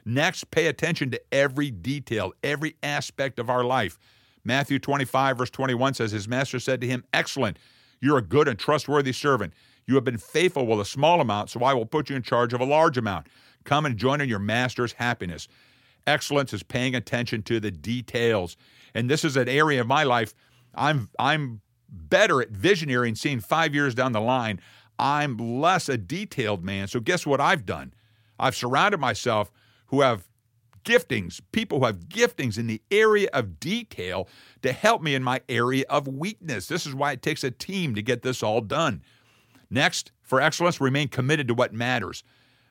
Next, 0.04 0.50
pay 0.52 0.68
attention 0.68 1.10
to 1.10 1.20
every 1.32 1.70
detail, 1.70 2.32
every 2.44 2.76
aspect 2.82 3.38
of 3.40 3.50
our 3.50 3.64
life. 3.64 3.98
Matthew 4.44 4.78
25, 4.78 5.38
verse 5.38 5.50
21 5.50 5.94
says, 5.94 6.12
His 6.12 6.28
master 6.28 6.60
said 6.60 6.80
to 6.80 6.86
him, 6.86 7.04
Excellent, 7.12 7.58
you're 8.00 8.18
a 8.18 8.22
good 8.22 8.46
and 8.46 8.56
trustworthy 8.56 9.12
servant. 9.12 9.52
You 9.86 9.96
have 9.96 10.04
been 10.04 10.18
faithful 10.18 10.66
with 10.66 10.80
a 10.80 10.84
small 10.84 11.20
amount, 11.20 11.50
so 11.50 11.64
I 11.64 11.74
will 11.74 11.86
put 11.86 12.08
you 12.08 12.16
in 12.16 12.22
charge 12.22 12.52
of 12.52 12.60
a 12.60 12.64
large 12.64 12.96
amount. 12.96 13.26
Come 13.64 13.84
and 13.84 13.96
join 13.96 14.20
in 14.20 14.28
your 14.28 14.38
master's 14.38 14.92
happiness. 14.92 15.48
Excellence 16.06 16.52
is 16.52 16.62
paying 16.62 16.94
attention 16.94 17.42
to 17.44 17.60
the 17.60 17.70
details. 17.70 18.56
And 18.94 19.10
this 19.10 19.24
is 19.24 19.36
an 19.36 19.48
area 19.48 19.80
of 19.80 19.86
my 19.86 20.04
life 20.04 20.34
I'm 20.76 21.08
I'm 21.18 21.60
better 21.88 22.42
at 22.42 22.50
visionary 22.50 23.08
and 23.08 23.18
seeing 23.18 23.40
5 23.40 23.74
years 23.74 23.94
down 23.94 24.12
the 24.12 24.20
line. 24.20 24.60
I'm 24.98 25.36
less 25.36 25.88
a 25.88 25.96
detailed 25.96 26.64
man. 26.64 26.88
So 26.88 27.00
guess 27.00 27.26
what 27.26 27.40
I've 27.40 27.66
done? 27.66 27.94
I've 28.38 28.56
surrounded 28.56 28.98
myself 28.98 29.50
who 29.86 30.00
have 30.02 30.28
giftings, 30.84 31.40
people 31.52 31.80
who 31.80 31.86
have 31.86 32.08
giftings 32.08 32.58
in 32.58 32.66
the 32.66 32.82
area 32.90 33.28
of 33.32 33.58
detail 33.58 34.28
to 34.62 34.72
help 34.72 35.02
me 35.02 35.14
in 35.14 35.22
my 35.22 35.40
area 35.48 35.84
of 35.88 36.06
weakness. 36.06 36.66
This 36.66 36.86
is 36.86 36.94
why 36.94 37.12
it 37.12 37.22
takes 37.22 37.44
a 37.44 37.50
team 37.50 37.94
to 37.94 38.02
get 38.02 38.22
this 38.22 38.42
all 38.42 38.60
done. 38.60 39.02
Next, 39.68 40.12
for 40.22 40.40
excellence, 40.40 40.80
remain 40.80 41.08
committed 41.08 41.48
to 41.48 41.54
what 41.54 41.74
matters. 41.74 42.22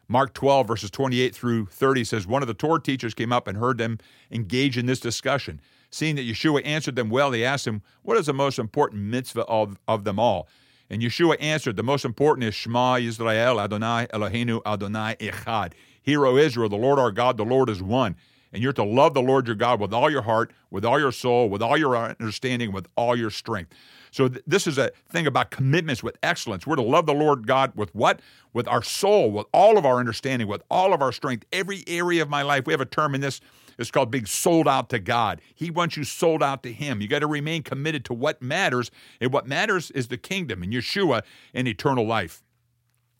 Mark 0.07 0.33
12, 0.33 0.67
verses 0.67 0.91
28 0.91 1.33
through 1.33 1.65
30 1.67 2.03
says, 2.03 2.27
One 2.27 2.41
of 2.41 2.47
the 2.47 2.53
Torah 2.53 2.81
teachers 2.81 3.13
came 3.13 3.33
up 3.33 3.47
and 3.47 3.57
heard 3.57 3.77
them 3.77 3.97
engage 4.31 4.77
in 4.77 4.85
this 4.85 4.99
discussion. 4.99 5.59
Seeing 5.89 6.15
that 6.17 6.27
Yeshua 6.27 6.61
answered 6.65 6.95
them 6.95 7.09
well, 7.09 7.31
he 7.31 7.43
asked 7.43 7.65
him, 7.65 7.81
What 8.03 8.17
is 8.17 8.27
the 8.27 8.33
most 8.33 8.59
important 8.59 9.03
mitzvah 9.03 9.45
of, 9.45 9.79
of 9.87 10.03
them 10.03 10.19
all? 10.19 10.47
And 10.89 11.01
Yeshua 11.01 11.37
answered, 11.39 11.75
The 11.75 11.83
most 11.83 12.05
important 12.05 12.43
is 12.43 12.53
Shema 12.53 12.95
Yisrael 12.95 13.63
Adonai 13.63 14.07
Eloheinu 14.13 14.61
Adonai 14.65 15.15
Echad. 15.19 15.73
Hear, 16.01 16.25
O 16.25 16.37
Israel, 16.37 16.69
the 16.69 16.75
Lord 16.75 16.99
our 16.99 17.11
God, 17.11 17.37
the 17.37 17.45
Lord 17.45 17.69
is 17.69 17.81
one. 17.81 18.15
And 18.53 18.61
you're 18.61 18.73
to 18.73 18.83
love 18.83 19.13
the 19.13 19.21
Lord 19.21 19.47
your 19.47 19.55
God 19.55 19.81
with 19.81 19.93
all 19.93 20.09
your 20.09 20.21
heart, 20.21 20.51
with 20.69 20.85
all 20.85 20.99
your 20.99 21.11
soul, 21.11 21.49
with 21.49 21.61
all 21.61 21.77
your 21.77 21.97
understanding, 21.97 22.71
with 22.71 22.87
all 22.95 23.15
your 23.15 23.31
strength. 23.31 23.73
So 24.15 24.29
th- 24.29 24.45
this 24.47 24.65
is 24.65 24.77
a 24.77 24.91
thing 25.09 25.27
about 25.27 25.51
commitments 25.51 26.01
with 26.01 26.17
excellence. 26.23 26.65
We're 26.65 26.77
to 26.77 26.81
love 26.81 27.05
the 27.05 27.13
Lord 27.13 27.45
God 27.45 27.73
with 27.75 27.93
what? 27.93 28.21
With 28.53 28.65
our 28.65 28.81
soul, 28.81 29.29
with 29.29 29.45
all 29.53 29.77
of 29.77 29.85
our 29.85 29.99
understanding, 29.99 30.47
with 30.47 30.61
all 30.71 30.93
of 30.93 31.01
our 31.01 31.11
strength, 31.11 31.45
every 31.51 31.83
area 31.85 32.21
of 32.21 32.29
my 32.29 32.41
life. 32.41 32.65
We 32.65 32.71
have 32.71 32.79
a 32.79 32.85
term 32.85 33.13
in 33.13 33.19
this. 33.19 33.41
It's 33.77 33.91
called 33.91 34.11
being 34.11 34.25
sold 34.25 34.69
out 34.69 34.87
to 34.91 34.99
God. 34.99 35.41
He 35.53 35.69
wants 35.69 35.97
you 35.97 36.05
sold 36.05 36.41
out 36.41 36.63
to 36.63 36.71
Him. 36.71 37.01
You 37.01 37.09
got 37.09 37.19
to 37.19 37.27
remain 37.27 37.61
committed 37.61 38.05
to 38.05 38.13
what 38.13 38.41
matters, 38.41 38.89
and 39.19 39.33
what 39.33 39.47
matters 39.47 39.91
is 39.91 40.07
the 40.07 40.15
kingdom 40.15 40.63
and 40.63 40.71
Yeshua 40.71 41.23
and 41.53 41.67
eternal 41.67 42.07
life. 42.07 42.41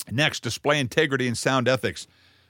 Next, 0.09 0.43
display 0.43 0.79
integrity 0.79 1.27
and 1.27 1.37
sound 1.37 1.67
ethics. 1.67 2.07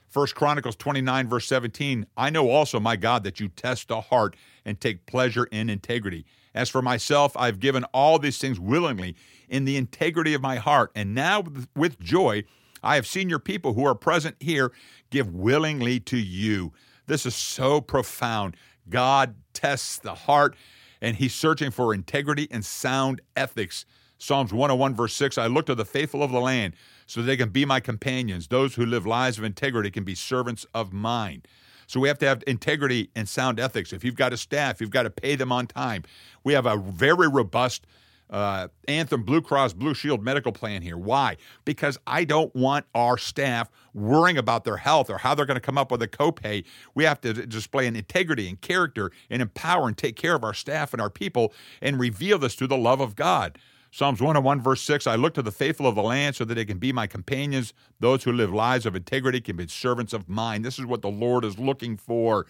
First 0.08 0.36
Chronicles 0.36 0.76
29, 0.76 1.28
verse 1.28 1.48
17. 1.48 2.06
I 2.16 2.30
know 2.30 2.52
also, 2.52 2.80
my 2.80 2.96
God, 2.96 3.24
that 3.24 3.40
you 3.40 3.48
test 3.48 3.88
the 3.88 4.02
heart 4.02 4.36
and 4.64 4.80
take 4.80 5.08
pleasure 5.08 5.46
in 5.46 5.68
integrity. 5.68 6.28
As 6.56 6.70
for 6.70 6.82
myself, 6.82 7.36
I've 7.36 7.60
given 7.60 7.84
all 7.94 8.18
these 8.18 8.38
things 8.38 8.60
willingly 8.60 9.16
in 9.50 9.66
the 9.66 9.76
integrity 9.76 10.34
of 10.34 10.42
my 10.42 10.56
heart. 10.56 10.90
And 10.96 11.14
now 11.14 11.44
with 11.76 12.00
joy, 12.00 12.46
I 12.82 12.96
have 12.96 13.06
seen 13.06 13.30
your 13.30 13.40
people 13.40 13.74
who 13.74 13.86
are 13.86 13.94
present 13.94 14.38
here 14.40 14.72
give 15.12 15.36
willingly 15.36 16.00
to 16.00 16.18
you. 16.18 16.72
This 17.08 17.26
is 17.26 17.36
so 17.36 17.82
profound. 17.82 18.56
God 18.90 19.36
tests 19.54 20.00
the 20.00 20.16
heart, 20.16 20.56
and 21.02 21.18
He's 21.18 21.36
searching 21.36 21.72
for 21.72 21.94
integrity 21.94 22.48
and 22.50 22.64
sound 22.64 23.22
ethics. 23.36 23.86
Psalms 24.18 24.54
101, 24.54 24.96
verse 24.96 25.14
6 25.14 25.38
I 25.38 25.48
look 25.48 25.66
to 25.66 25.76
the 25.76 25.84
faithful 25.84 26.24
of 26.24 26.32
the 26.32 26.40
land 26.40 26.74
so 27.06 27.22
they 27.22 27.38
can 27.38 27.50
be 27.50 27.66
my 27.66 27.82
companions. 27.82 28.48
Those 28.48 28.76
who 28.76 28.86
live 28.86 29.06
lives 29.06 29.38
of 29.38 29.44
integrity 29.44 29.92
can 29.92 30.06
be 30.06 30.16
servants 30.16 30.66
of 30.74 30.94
mine. 30.94 31.44
So 31.88 32.00
we 32.00 32.08
have 32.08 32.20
to 32.20 32.28
have 32.28 32.44
integrity 32.48 33.10
and 33.16 33.28
sound 33.28 33.60
ethics. 33.60 33.94
If 33.94 34.04
you've 34.04 34.16
got 34.16 34.34
a 34.34 34.38
staff, 34.38 34.82
you've 34.82 34.90
got 34.90 35.04
to 35.04 35.10
pay 35.10 35.36
them 35.36 35.52
on 35.52 35.68
time. 35.68 36.04
We 36.44 36.54
have 36.54 36.66
a 36.66 36.78
very 36.78 37.28
robust 37.28 37.86
uh, 38.30 38.68
Anthem 38.88 39.24
Blue 39.24 39.42
Cross 39.42 39.74
Blue 39.74 39.94
Shield 39.94 40.24
medical 40.24 40.52
plan 40.52 40.82
here. 40.82 40.98
Why? 40.98 41.38
Because 41.64 41.98
I 42.08 42.24
don't 42.24 42.54
want 42.56 42.86
our 42.96 43.18
staff 43.18 43.70
worrying 43.94 44.38
about 44.38 44.64
their 44.64 44.78
health 44.78 45.10
or 45.10 45.20
how 45.20 45.36
they're 45.36 45.46
going 45.46 45.56
to 45.56 45.62
come 45.62 45.78
up 45.78 45.92
with 45.92 46.02
a 46.02 46.08
copay. 46.08 46.66
We 46.96 47.04
have 47.04 47.22
to 47.22 47.34
display 47.34 47.88
an 47.88 47.96
integrity 47.96 48.50
and 48.50 48.60
character 48.60 49.12
and 49.30 49.42
empower 49.42 49.88
and 49.88 49.98
take 49.98 50.16
care 50.16 50.36
of 50.36 50.44
our 50.44 50.54
staff 50.54 50.94
and 50.94 51.02
our 51.02 51.10
people 51.10 51.54
and 51.82 52.00
reveal 52.00 52.40
this 52.40 52.56
through 52.56 52.68
the 52.68 52.78
love 52.78 53.00
of 53.00 53.16
God. 53.16 53.58
Psalms 53.96 54.20
101, 54.20 54.60
verse 54.60 54.82
6 54.82 55.08
I 55.08 55.16
look 55.16 55.34
to 55.36 55.42
the 55.42 55.54
faithful 55.54 55.88
of 55.88 55.96
the 55.96 56.04
land 56.04 56.36
so 56.36 56.44
that 56.44 56.56
they 56.56 56.66
can 56.66 56.80
be 56.80 56.92
my 56.92 57.08
companions. 57.08 57.74
Those 58.02 58.26
who 58.26 58.34
live 58.34 58.54
lives 58.54 58.86
of 58.86 58.94
integrity 58.94 59.40
can 59.40 59.56
be 59.56 59.70
servants 59.70 60.12
of 60.12 60.28
mine. 60.28 60.64
This 60.64 60.78
is 60.78 60.86
what 60.86 61.02
the 61.02 61.08
Lord 61.08 61.46
is 61.46 61.58
looking 61.58 61.96
for. 61.96 62.46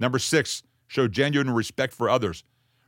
Number 0.00 0.18
six, 0.18 0.64
show 0.88 1.06
genuine 1.06 1.50
respect 1.50 1.94
for 1.94 2.10
others. 2.10 2.42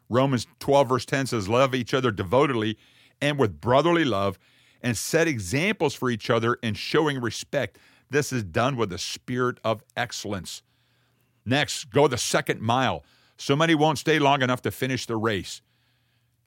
Romans 0.09 0.49
12, 0.59 0.89
verse 0.89 1.05
10 1.05 1.29
says, 1.29 1.49
Love 1.49 1.73
each 1.73 1.95
other 1.95 2.11
devotedly 2.11 2.77
and 3.21 3.39
with 3.39 3.61
brotherly 3.61 4.05
love, 4.05 4.41
and 4.83 4.97
set 4.97 5.29
examples 5.29 5.95
for 5.95 6.11
each 6.11 6.31
other 6.31 6.55
in 6.65 6.75
showing 6.75 7.21
respect. 7.21 7.79
This 8.11 8.33
is 8.33 8.43
done 8.43 8.75
with 8.75 8.93
a 8.93 8.99
spirit 8.99 9.61
of 9.63 9.85
excellence. 9.97 10.65
Next, 11.47 11.91
go 11.91 12.09
the 12.09 12.19
second 12.19 12.61
mile. 12.61 13.05
So 13.37 13.55
many 13.55 13.77
won't 13.77 13.99
stay 13.99 14.19
long 14.19 14.43
enough 14.43 14.63
to 14.63 14.73
finish 14.73 15.07
the 15.07 15.15
race. 15.15 15.63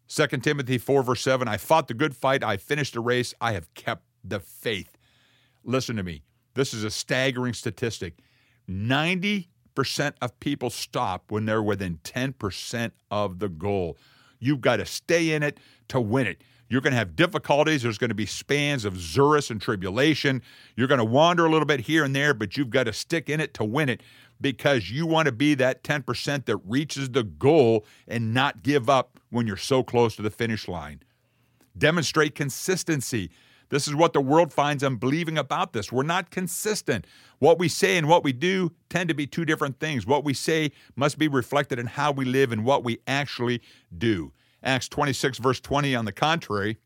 2 0.08 0.28
Timothy 0.38 0.78
4, 0.78 1.04
verse 1.04 1.22
7 1.22 1.48
I 1.48 1.58
fought 1.58 1.88
the 1.88 1.94
good 1.94 2.16
fight, 2.16 2.44
I 2.44 2.58
finished 2.58 2.94
the 2.94 3.00
race, 3.00 3.34
I 3.42 3.54
have 3.54 3.74
kept 3.74 4.04
the 4.24 4.40
faith. 4.40 4.98
Listen 5.64 5.96
to 5.98 6.04
me. 6.04 6.24
This 6.54 6.74
is 6.74 6.84
a 6.84 6.90
staggering 6.90 7.54
statistic. 7.54 8.20
90% 8.70 9.48
of 10.22 10.40
people 10.40 10.70
stop 10.70 11.32
when 11.32 11.46
they're 11.46 11.64
within 11.64 12.00
10% 12.04 12.92
of 13.12 13.40
the 13.40 13.50
goal. 13.50 13.98
You've 14.40 14.62
got 14.62 14.78
to 14.78 14.86
stay 14.86 15.32
in 15.32 15.44
it 15.44 15.60
to 15.90 16.02
win 16.02 16.28
it. 16.28 16.42
You're 16.70 16.82
going 16.82 16.92
to 16.92 16.98
have 16.98 17.16
difficulties. 17.16 17.84
There's 17.84 17.98
going 17.98 18.10
to 18.10 18.16
be 18.16 18.26
spans 18.26 18.84
of 18.84 18.96
tsuris 18.96 19.52
and 19.52 19.62
tribulation. 19.62 20.42
You're 20.76 20.88
going 20.88 20.98
to 21.00 21.06
wander 21.06 21.46
a 21.46 21.50
little 21.50 21.66
bit 21.66 21.82
here 21.82 22.04
and 22.04 22.16
there, 22.16 22.34
but 22.34 22.58
you've 22.58 22.70
got 22.70 22.86
to 22.86 22.94
stick 22.94 23.30
in 23.30 23.40
it 23.40 23.54
to 23.56 23.64
win 23.64 23.88
it 23.88 24.02
because 24.40 24.92
you 24.92 25.06
want 25.06 25.26
to 25.26 25.32
be 25.32 25.54
that 25.56 25.84
10% 25.84 26.46
that 26.46 26.58
reaches 26.58 27.10
the 27.10 27.24
goal 27.24 27.86
and 28.08 28.34
not 28.34 28.64
give 28.64 28.90
up 28.90 29.20
when 29.30 29.48
you're 29.48 29.58
so 29.58 29.84
close 29.84 30.16
to 30.16 30.22
the 30.22 30.30
finish 30.30 30.68
line. 30.68 31.02
Demonstrate 31.78 32.36
consistency. 32.36 33.30
This 33.70 33.88
is 33.88 33.96
what 33.96 34.14
the 34.14 34.22
world 34.22 34.54
finds 34.54 34.84
unbelieving 34.84 35.38
about 35.38 35.74
this. 35.74 35.92
We're 35.92 36.04
not 36.04 36.32
consistent. 36.32 37.06
What 37.40 37.60
we 37.60 37.68
say 37.68 37.98
and 37.98 38.08
what 38.08 38.24
we 38.24 38.32
do 38.32 38.72
tend 38.90 39.10
to 39.10 39.16
be 39.16 39.28
two 39.28 39.46
different 39.46 39.80
things. 39.80 40.08
What 40.08 40.24
we 40.24 40.34
say 40.34 40.72
must 40.96 41.18
be 41.18 41.28
reflected 41.28 41.78
in 41.78 41.88
how 41.88 42.12
we 42.12 42.26
live 42.26 42.52
and 42.52 42.64
what 42.64 42.84
we 42.84 43.00
actually 43.08 43.62
do. 43.96 44.32
Acts 44.64 44.88
26, 44.88 45.38
verse 45.40 45.60
20, 45.60 45.96
on 45.96 46.06
the 46.06 46.12
contrary, 46.12 46.78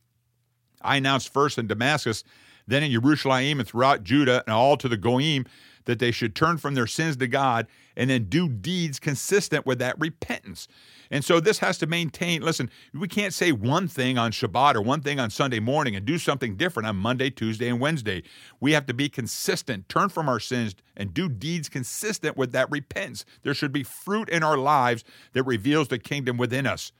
I 0.81 0.97
announced 0.97 1.31
first 1.31 1.57
in 1.57 1.67
Damascus, 1.67 2.23
then 2.67 2.83
in 2.83 2.91
Jerusalem 2.91 3.59
and 3.59 3.67
throughout 3.67 4.03
Judah 4.03 4.43
and 4.45 4.53
all 4.53 4.77
to 4.77 4.89
the 4.89 4.97
Goyim 4.97 5.45
that 5.85 5.99
they 5.99 6.11
should 6.11 6.35
turn 6.35 6.57
from 6.57 6.73
their 6.73 6.87
sins 6.87 7.17
to 7.17 7.27
God 7.27 7.67
and 7.95 8.09
then 8.09 8.25
do 8.25 8.47
deeds 8.47 8.99
consistent 8.99 9.65
with 9.65 9.79
that 9.79 9.99
repentance. 9.99 10.67
And 11.09 11.25
so 11.25 11.39
this 11.39 11.59
has 11.59 11.77
to 11.79 11.87
maintain, 11.87 12.41
listen, 12.41 12.69
we 12.93 13.07
can't 13.07 13.33
say 13.33 13.51
one 13.51 13.87
thing 13.87 14.17
on 14.17 14.31
Shabbat 14.31 14.75
or 14.75 14.81
one 14.81 15.01
thing 15.01 15.19
on 15.19 15.29
Sunday 15.29 15.59
morning 15.59 15.95
and 15.95 16.05
do 16.05 16.17
something 16.17 16.55
different 16.55 16.87
on 16.87 16.95
Monday, 16.95 17.29
Tuesday, 17.29 17.67
and 17.67 17.81
Wednesday. 17.81 18.23
We 18.59 18.71
have 18.71 18.85
to 18.85 18.93
be 18.93 19.09
consistent, 19.09 19.89
turn 19.89 20.09
from 20.09 20.29
our 20.29 20.39
sins, 20.39 20.73
and 20.95 21.13
do 21.13 21.27
deeds 21.27 21.67
consistent 21.67 22.37
with 22.37 22.53
that 22.53 22.71
repentance. 22.71 23.25
There 23.43 23.53
should 23.53 23.73
be 23.73 23.83
fruit 23.83 24.29
in 24.29 24.41
our 24.41 24.57
lives 24.57 25.03
that 25.33 25.43
reveals 25.43 25.89
the 25.89 25.99
kingdom 25.99 26.37
within 26.37 26.65
us. 26.65 26.93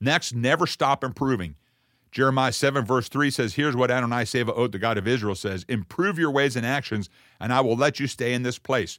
Next, 0.00 0.34
never 0.34 0.66
stop 0.66 1.04
improving. 1.04 1.56
Jeremiah 2.16 2.52
7, 2.52 2.86
verse 2.86 3.10
3 3.10 3.30
says, 3.30 3.54
Here's 3.54 3.76
what 3.76 3.90
Adonai 3.90 4.22
Sevaot, 4.22 4.72
the 4.72 4.78
God 4.78 4.96
of 4.96 5.06
Israel, 5.06 5.34
says 5.34 5.66
Improve 5.68 6.18
your 6.18 6.30
ways 6.30 6.56
and 6.56 6.64
actions, 6.64 7.10
and 7.40 7.52
I 7.52 7.60
will 7.60 7.76
let 7.76 8.00
you 8.00 8.06
stay 8.06 8.34
in 8.34 8.42
this 8.42 8.58
place. 8.58 8.98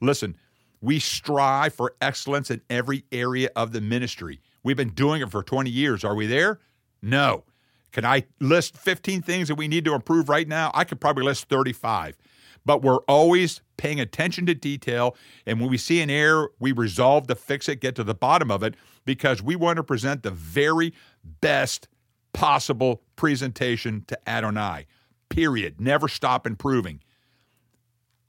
Listen, 0.00 0.36
we 0.80 0.98
strive 0.98 1.74
for 1.74 1.94
excellence 2.00 2.50
in 2.50 2.62
every 2.70 3.04
area 3.12 3.50
of 3.54 3.72
the 3.72 3.80
ministry. 3.80 4.40
We've 4.62 4.76
been 4.76 4.90
doing 4.90 5.22
it 5.22 5.30
for 5.30 5.42
20 5.42 5.70
years. 5.70 6.04
Are 6.04 6.14
we 6.14 6.26
there? 6.26 6.58
No. 7.02 7.44
Can 7.92 8.04
I 8.04 8.24
list 8.38 8.76
15 8.76 9.22
things 9.22 9.48
that 9.48 9.56
we 9.56 9.68
need 9.68 9.84
to 9.84 9.94
improve 9.94 10.28
right 10.28 10.46
now? 10.46 10.70
I 10.74 10.84
could 10.84 11.00
probably 11.00 11.24
list 11.24 11.48
35. 11.48 12.16
But 12.64 12.82
we're 12.82 13.00
always 13.08 13.62
paying 13.78 14.00
attention 14.00 14.46
to 14.46 14.54
detail. 14.54 15.16
And 15.46 15.60
when 15.60 15.70
we 15.70 15.78
see 15.78 16.00
an 16.00 16.10
error, 16.10 16.52
we 16.58 16.72
resolve 16.72 17.26
to 17.28 17.34
fix 17.34 17.68
it, 17.68 17.80
get 17.80 17.94
to 17.96 18.04
the 18.04 18.14
bottom 18.14 18.50
of 18.50 18.62
it, 18.62 18.74
because 19.04 19.42
we 19.42 19.56
want 19.56 19.78
to 19.78 19.82
present 19.82 20.22
the 20.22 20.30
very 20.30 20.92
best 21.40 21.88
possible 22.32 23.02
presentation 23.16 24.04
to 24.06 24.28
Adonai. 24.28 24.86
Period. 25.30 25.80
Never 25.80 26.06
stop 26.06 26.46
improving. 26.46 27.00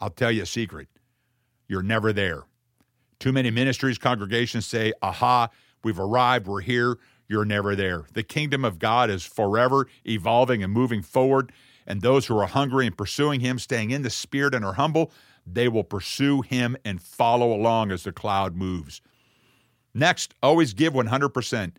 I'll 0.01 0.09
tell 0.09 0.31
you 0.31 0.43
a 0.43 0.47
secret 0.47 0.87
you're 1.67 1.83
never 1.83 2.11
there. 2.11 2.43
Too 3.19 3.31
many 3.31 3.49
ministries, 3.49 3.97
congregations 3.97 4.65
say, 4.65 4.91
aha, 5.01 5.49
we've 5.83 5.99
arrived, 5.99 6.47
we're 6.47 6.59
here. 6.61 6.97
You're 7.29 7.45
never 7.45 7.77
there. 7.77 8.03
The 8.13 8.23
kingdom 8.23 8.65
of 8.65 8.77
God 8.77 9.09
is 9.09 9.23
forever 9.23 9.87
evolving 10.05 10.63
and 10.63 10.73
moving 10.73 11.01
forward. 11.01 11.53
And 11.87 12.01
those 12.01 12.25
who 12.25 12.37
are 12.37 12.47
hungry 12.47 12.87
and 12.87 12.97
pursuing 12.97 13.39
Him, 13.39 13.57
staying 13.57 13.91
in 13.91 14.01
the 14.01 14.09
Spirit 14.09 14.53
and 14.53 14.65
are 14.65 14.73
humble, 14.73 15.13
they 15.47 15.69
will 15.69 15.85
pursue 15.85 16.41
Him 16.41 16.75
and 16.83 17.01
follow 17.01 17.53
along 17.53 17.91
as 17.91 18.03
the 18.03 18.11
cloud 18.11 18.57
moves. 18.57 19.01
Next, 19.93 20.33
always 20.43 20.73
give 20.73 20.91
100%. 20.91 21.71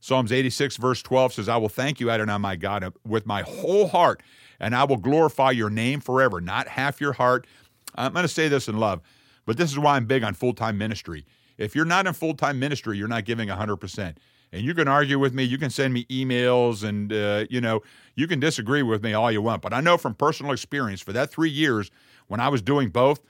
Psalms 0.00 0.30
86, 0.30 0.76
verse 0.76 1.02
12 1.02 1.34
says, 1.34 1.48
I 1.48 1.56
will 1.56 1.68
thank 1.68 2.00
you, 2.00 2.10
Adonai, 2.10 2.38
my 2.38 2.56
God, 2.56 2.92
with 3.06 3.26
my 3.26 3.42
whole 3.42 3.88
heart, 3.88 4.22
and 4.60 4.74
I 4.74 4.84
will 4.84 4.96
glorify 4.96 5.50
your 5.50 5.70
name 5.70 6.00
forever, 6.00 6.40
not 6.40 6.68
half 6.68 7.00
your 7.00 7.14
heart. 7.14 7.46
I'm 7.94 8.12
going 8.12 8.22
to 8.24 8.28
say 8.28 8.48
this 8.48 8.68
in 8.68 8.78
love, 8.78 9.00
but 9.44 9.56
this 9.56 9.72
is 9.72 9.78
why 9.78 9.96
I'm 9.96 10.06
big 10.06 10.22
on 10.22 10.34
full 10.34 10.52
time 10.52 10.78
ministry. 10.78 11.24
If 11.56 11.74
you're 11.74 11.84
not 11.84 12.06
in 12.06 12.14
full 12.14 12.34
time 12.34 12.60
ministry, 12.60 12.96
you're 12.96 13.08
not 13.08 13.24
giving 13.24 13.48
100%. 13.48 14.16
And 14.50 14.62
you 14.62 14.72
can 14.72 14.88
argue 14.88 15.18
with 15.18 15.34
me, 15.34 15.44
you 15.44 15.58
can 15.58 15.68
send 15.68 15.92
me 15.92 16.04
emails, 16.06 16.82
and, 16.82 17.12
uh, 17.12 17.44
you 17.50 17.60
know, 17.60 17.82
you 18.14 18.26
can 18.26 18.40
disagree 18.40 18.82
with 18.82 19.02
me 19.02 19.12
all 19.12 19.30
you 19.30 19.42
want. 19.42 19.60
But 19.60 19.74
I 19.74 19.80
know 19.80 19.98
from 19.98 20.14
personal 20.14 20.52
experience, 20.52 21.02
for 21.02 21.12
that 21.12 21.30
three 21.30 21.50
years 21.50 21.90
when 22.28 22.40
I 22.40 22.48
was 22.48 22.62
doing 22.62 22.88
both, 22.88 23.20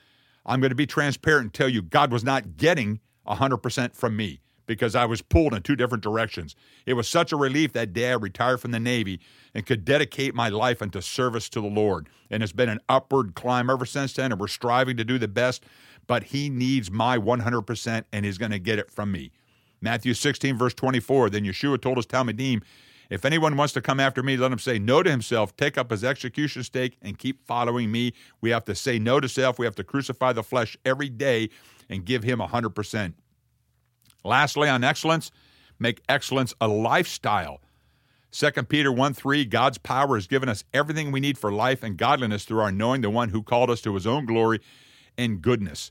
I'm 0.46 0.60
going 0.60 0.70
to 0.70 0.76
be 0.76 0.86
transparent 0.86 1.42
and 1.44 1.54
tell 1.54 1.68
you 1.68 1.82
God 1.82 2.12
was 2.12 2.22
not 2.22 2.56
getting 2.56 3.00
100% 3.26 3.94
from 3.94 4.16
me 4.16 4.40
because 4.68 4.94
I 4.94 5.06
was 5.06 5.22
pulled 5.22 5.54
in 5.54 5.62
two 5.62 5.74
different 5.74 6.04
directions. 6.04 6.54
It 6.86 6.92
was 6.92 7.08
such 7.08 7.32
a 7.32 7.36
relief 7.36 7.72
that 7.72 7.92
day 7.92 8.12
I 8.12 8.14
retired 8.14 8.60
from 8.60 8.70
the 8.70 8.78
Navy 8.78 9.18
and 9.54 9.66
could 9.66 9.84
dedicate 9.84 10.34
my 10.34 10.48
life 10.48 10.80
into 10.80 11.02
service 11.02 11.48
to 11.48 11.60
the 11.60 11.66
Lord. 11.66 12.08
And 12.30 12.42
it's 12.42 12.52
been 12.52 12.68
an 12.68 12.78
upward 12.88 13.34
climb 13.34 13.70
ever 13.70 13.86
since 13.86 14.12
then, 14.12 14.30
and 14.30 14.40
we're 14.40 14.46
striving 14.46 14.96
to 14.98 15.04
do 15.04 15.18
the 15.18 15.26
best. 15.26 15.64
But 16.06 16.24
He 16.24 16.48
needs 16.48 16.90
my 16.90 17.18
100%, 17.18 18.04
and 18.12 18.24
He's 18.24 18.38
going 18.38 18.52
to 18.52 18.60
get 18.60 18.78
it 18.78 18.90
from 18.90 19.10
me. 19.10 19.32
Matthew 19.80 20.14
16, 20.14 20.56
verse 20.56 20.74
24. 20.74 21.30
Then 21.30 21.44
Yeshua 21.44 21.80
told 21.80 21.96
his 21.96 22.06
talmidim, 22.06 22.62
If 23.08 23.24
anyone 23.24 23.56
wants 23.56 23.72
to 23.72 23.80
come 23.80 23.98
after 23.98 24.22
me, 24.22 24.36
let 24.36 24.52
him 24.52 24.58
say 24.58 24.78
no 24.78 25.02
to 25.02 25.10
himself, 25.10 25.56
take 25.56 25.78
up 25.78 25.90
his 25.90 26.04
execution 26.04 26.62
stake, 26.62 26.98
and 27.00 27.18
keep 27.18 27.46
following 27.46 27.90
me. 27.90 28.12
We 28.40 28.50
have 28.50 28.64
to 28.66 28.74
say 28.74 28.98
no 28.98 29.18
to 29.18 29.28
self. 29.28 29.58
We 29.58 29.66
have 29.66 29.76
to 29.76 29.84
crucify 29.84 30.34
the 30.34 30.42
flesh 30.42 30.76
every 30.84 31.08
day 31.08 31.48
and 31.88 32.04
give 32.04 32.22
Him 32.22 32.38
100%. 32.38 33.14
Lastly, 34.24 34.68
on 34.68 34.84
excellence, 34.84 35.30
make 35.78 36.02
excellence 36.08 36.54
a 36.60 36.68
lifestyle. 36.68 37.60
2 38.30 38.50
Peter 38.64 38.92
1 38.92 39.14
3, 39.14 39.44
God's 39.46 39.78
power 39.78 40.16
has 40.16 40.26
given 40.26 40.48
us 40.48 40.64
everything 40.74 41.10
we 41.10 41.20
need 41.20 41.38
for 41.38 41.50
life 41.50 41.82
and 41.82 41.96
godliness 41.96 42.44
through 42.44 42.60
our 42.60 42.72
knowing 42.72 43.00
the 43.00 43.10
one 43.10 43.30
who 43.30 43.42
called 43.42 43.70
us 43.70 43.80
to 43.80 43.94
his 43.94 44.06
own 44.06 44.26
glory 44.26 44.60
and 45.16 45.40
goodness. 45.40 45.90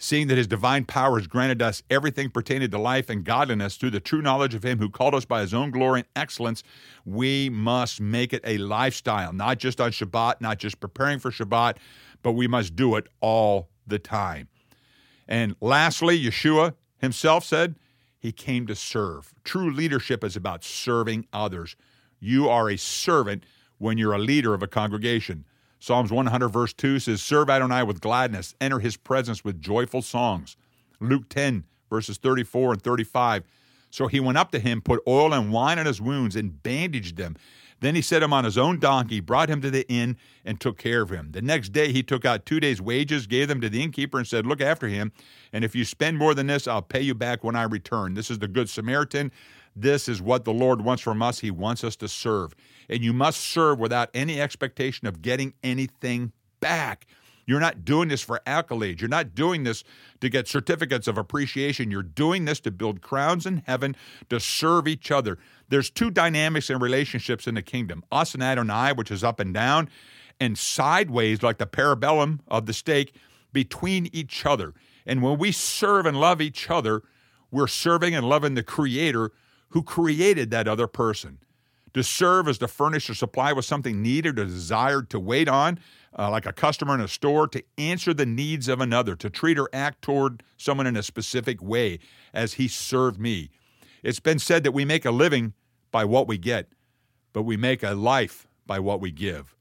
Seeing 0.00 0.28
that 0.28 0.38
his 0.38 0.46
divine 0.46 0.84
power 0.84 1.18
has 1.18 1.26
granted 1.26 1.60
us 1.60 1.82
everything 1.90 2.30
pertaining 2.30 2.70
to 2.70 2.78
life 2.78 3.10
and 3.10 3.24
godliness 3.24 3.76
through 3.76 3.90
the 3.90 4.00
true 4.00 4.22
knowledge 4.22 4.54
of 4.54 4.64
him 4.64 4.78
who 4.78 4.88
called 4.88 5.14
us 5.14 5.24
by 5.24 5.40
his 5.40 5.52
own 5.52 5.70
glory 5.70 6.00
and 6.00 6.08
excellence, 6.14 6.62
we 7.04 7.48
must 7.48 8.00
make 8.00 8.32
it 8.32 8.42
a 8.44 8.58
lifestyle, 8.58 9.32
not 9.32 9.58
just 9.58 9.80
on 9.80 9.90
Shabbat, 9.90 10.40
not 10.40 10.58
just 10.58 10.78
preparing 10.78 11.18
for 11.18 11.32
Shabbat, 11.32 11.76
but 12.22 12.32
we 12.32 12.46
must 12.46 12.76
do 12.76 12.94
it 12.96 13.08
all 13.20 13.68
the 13.86 13.98
time. 13.98 14.48
And 15.26 15.56
lastly, 15.60 16.20
Yeshua 16.20 16.74
himself 16.98 17.44
said, 17.44 17.76
he 18.18 18.32
came 18.32 18.66
to 18.66 18.74
serve. 18.74 19.32
True 19.44 19.70
leadership 19.70 20.24
is 20.24 20.36
about 20.36 20.64
serving 20.64 21.26
others. 21.32 21.76
You 22.20 22.48
are 22.48 22.68
a 22.68 22.76
servant 22.76 23.44
when 23.78 23.96
you're 23.96 24.12
a 24.12 24.18
leader 24.18 24.54
of 24.54 24.62
a 24.62 24.66
congregation. 24.66 25.44
Psalms 25.78 26.10
100, 26.10 26.48
verse 26.48 26.72
2 26.72 26.98
says, 26.98 27.22
Serve 27.22 27.48
Adonai 27.48 27.84
with 27.84 28.00
gladness, 28.00 28.54
enter 28.60 28.80
his 28.80 28.96
presence 28.96 29.44
with 29.44 29.60
joyful 29.60 30.02
songs. 30.02 30.56
Luke 31.00 31.28
10, 31.28 31.64
verses 31.88 32.18
34 32.18 32.72
and 32.72 32.82
35. 32.82 33.44
So 33.90 34.08
he 34.08 34.18
went 34.18 34.36
up 34.36 34.50
to 34.52 34.58
him, 34.58 34.82
put 34.82 35.00
oil 35.06 35.32
and 35.32 35.52
wine 35.52 35.78
on 35.78 35.86
his 35.86 36.00
wounds, 36.00 36.34
and 36.34 36.60
bandaged 36.62 37.16
them. 37.16 37.36
Then 37.80 37.94
he 37.94 38.02
set 38.02 38.22
him 38.22 38.32
on 38.32 38.44
his 38.44 38.58
own 38.58 38.78
donkey, 38.78 39.20
brought 39.20 39.48
him 39.48 39.60
to 39.62 39.70
the 39.70 39.88
inn, 39.88 40.16
and 40.44 40.60
took 40.60 40.78
care 40.78 41.02
of 41.02 41.10
him. 41.10 41.30
The 41.32 41.42
next 41.42 41.70
day 41.70 41.92
he 41.92 42.02
took 42.02 42.24
out 42.24 42.44
two 42.44 42.60
days' 42.60 42.80
wages, 42.80 43.26
gave 43.26 43.48
them 43.48 43.60
to 43.60 43.68
the 43.68 43.82
innkeeper, 43.82 44.18
and 44.18 44.26
said, 44.26 44.46
Look 44.46 44.60
after 44.60 44.88
him, 44.88 45.12
and 45.52 45.64
if 45.64 45.76
you 45.76 45.84
spend 45.84 46.18
more 46.18 46.34
than 46.34 46.48
this, 46.48 46.66
I'll 46.66 46.82
pay 46.82 47.00
you 47.00 47.14
back 47.14 47.44
when 47.44 47.56
I 47.56 47.62
return. 47.62 48.14
This 48.14 48.30
is 48.30 48.38
the 48.38 48.48
Good 48.48 48.68
Samaritan. 48.68 49.30
This 49.76 50.08
is 50.08 50.20
what 50.20 50.44
the 50.44 50.52
Lord 50.52 50.80
wants 50.80 51.02
from 51.02 51.22
us. 51.22 51.38
He 51.38 51.52
wants 51.52 51.84
us 51.84 51.94
to 51.96 52.08
serve. 52.08 52.52
And 52.88 53.04
you 53.04 53.12
must 53.12 53.40
serve 53.40 53.78
without 53.78 54.10
any 54.12 54.40
expectation 54.40 55.06
of 55.06 55.22
getting 55.22 55.54
anything 55.62 56.32
back. 56.60 57.06
You're 57.48 57.60
not 57.60 57.82
doing 57.82 58.08
this 58.08 58.20
for 58.20 58.42
accolades. 58.46 59.00
You're 59.00 59.08
not 59.08 59.34
doing 59.34 59.64
this 59.64 59.82
to 60.20 60.28
get 60.28 60.46
certificates 60.46 61.08
of 61.08 61.16
appreciation. 61.16 61.90
You're 61.90 62.02
doing 62.02 62.44
this 62.44 62.60
to 62.60 62.70
build 62.70 63.00
crowns 63.00 63.46
in 63.46 63.62
heaven, 63.66 63.96
to 64.28 64.38
serve 64.38 64.86
each 64.86 65.10
other. 65.10 65.38
There's 65.70 65.88
two 65.88 66.10
dynamics 66.10 66.68
in 66.68 66.78
relationships 66.78 67.46
in 67.46 67.54
the 67.54 67.62
kingdom 67.62 68.04
us 68.12 68.34
and 68.34 68.42
Adonai, 68.42 68.92
which 68.92 69.10
is 69.10 69.24
up 69.24 69.40
and 69.40 69.54
down, 69.54 69.88
and 70.38 70.58
sideways, 70.58 71.42
like 71.42 71.56
the 71.56 71.66
patibulum 71.66 72.40
of 72.48 72.66
the 72.66 72.74
stake, 72.74 73.14
between 73.50 74.10
each 74.12 74.44
other. 74.44 74.74
And 75.06 75.22
when 75.22 75.38
we 75.38 75.50
serve 75.50 76.04
and 76.04 76.20
love 76.20 76.42
each 76.42 76.68
other, 76.68 77.02
we're 77.50 77.66
serving 77.66 78.14
and 78.14 78.28
loving 78.28 78.56
the 78.56 78.62
Creator 78.62 79.32
who 79.70 79.82
created 79.82 80.50
that 80.50 80.68
other 80.68 80.86
person. 80.86 81.38
To 81.94 82.02
serve 82.02 82.48
is 82.48 82.58
to 82.58 82.68
furnish 82.68 83.08
or 83.08 83.14
supply 83.14 83.52
with 83.52 83.64
something 83.64 84.02
needed 84.02 84.38
or 84.38 84.44
desired 84.44 85.10
to 85.10 85.20
wait 85.20 85.48
on, 85.48 85.78
uh, 86.18 86.30
like 86.30 86.46
a 86.46 86.52
customer 86.52 86.94
in 86.94 87.00
a 87.00 87.08
store, 87.08 87.48
to 87.48 87.62
answer 87.76 88.12
the 88.12 88.26
needs 88.26 88.68
of 88.68 88.80
another, 88.80 89.16
to 89.16 89.30
treat 89.30 89.58
or 89.58 89.68
act 89.72 90.02
toward 90.02 90.42
someone 90.56 90.86
in 90.86 90.96
a 90.96 91.02
specific 91.02 91.62
way 91.62 91.98
as 92.34 92.54
he 92.54 92.68
served 92.68 93.18
me. 93.18 93.50
It's 94.02 94.20
been 94.20 94.38
said 94.38 94.64
that 94.64 94.72
we 94.72 94.84
make 94.84 95.04
a 95.04 95.10
living 95.10 95.54
by 95.90 96.04
what 96.04 96.28
we 96.28 96.38
get, 96.38 96.68
but 97.32 97.42
we 97.42 97.56
make 97.56 97.82
a 97.82 97.92
life 97.92 98.46
by 98.66 98.78
what 98.78 99.00
we 99.00 99.10
give. 99.10 99.56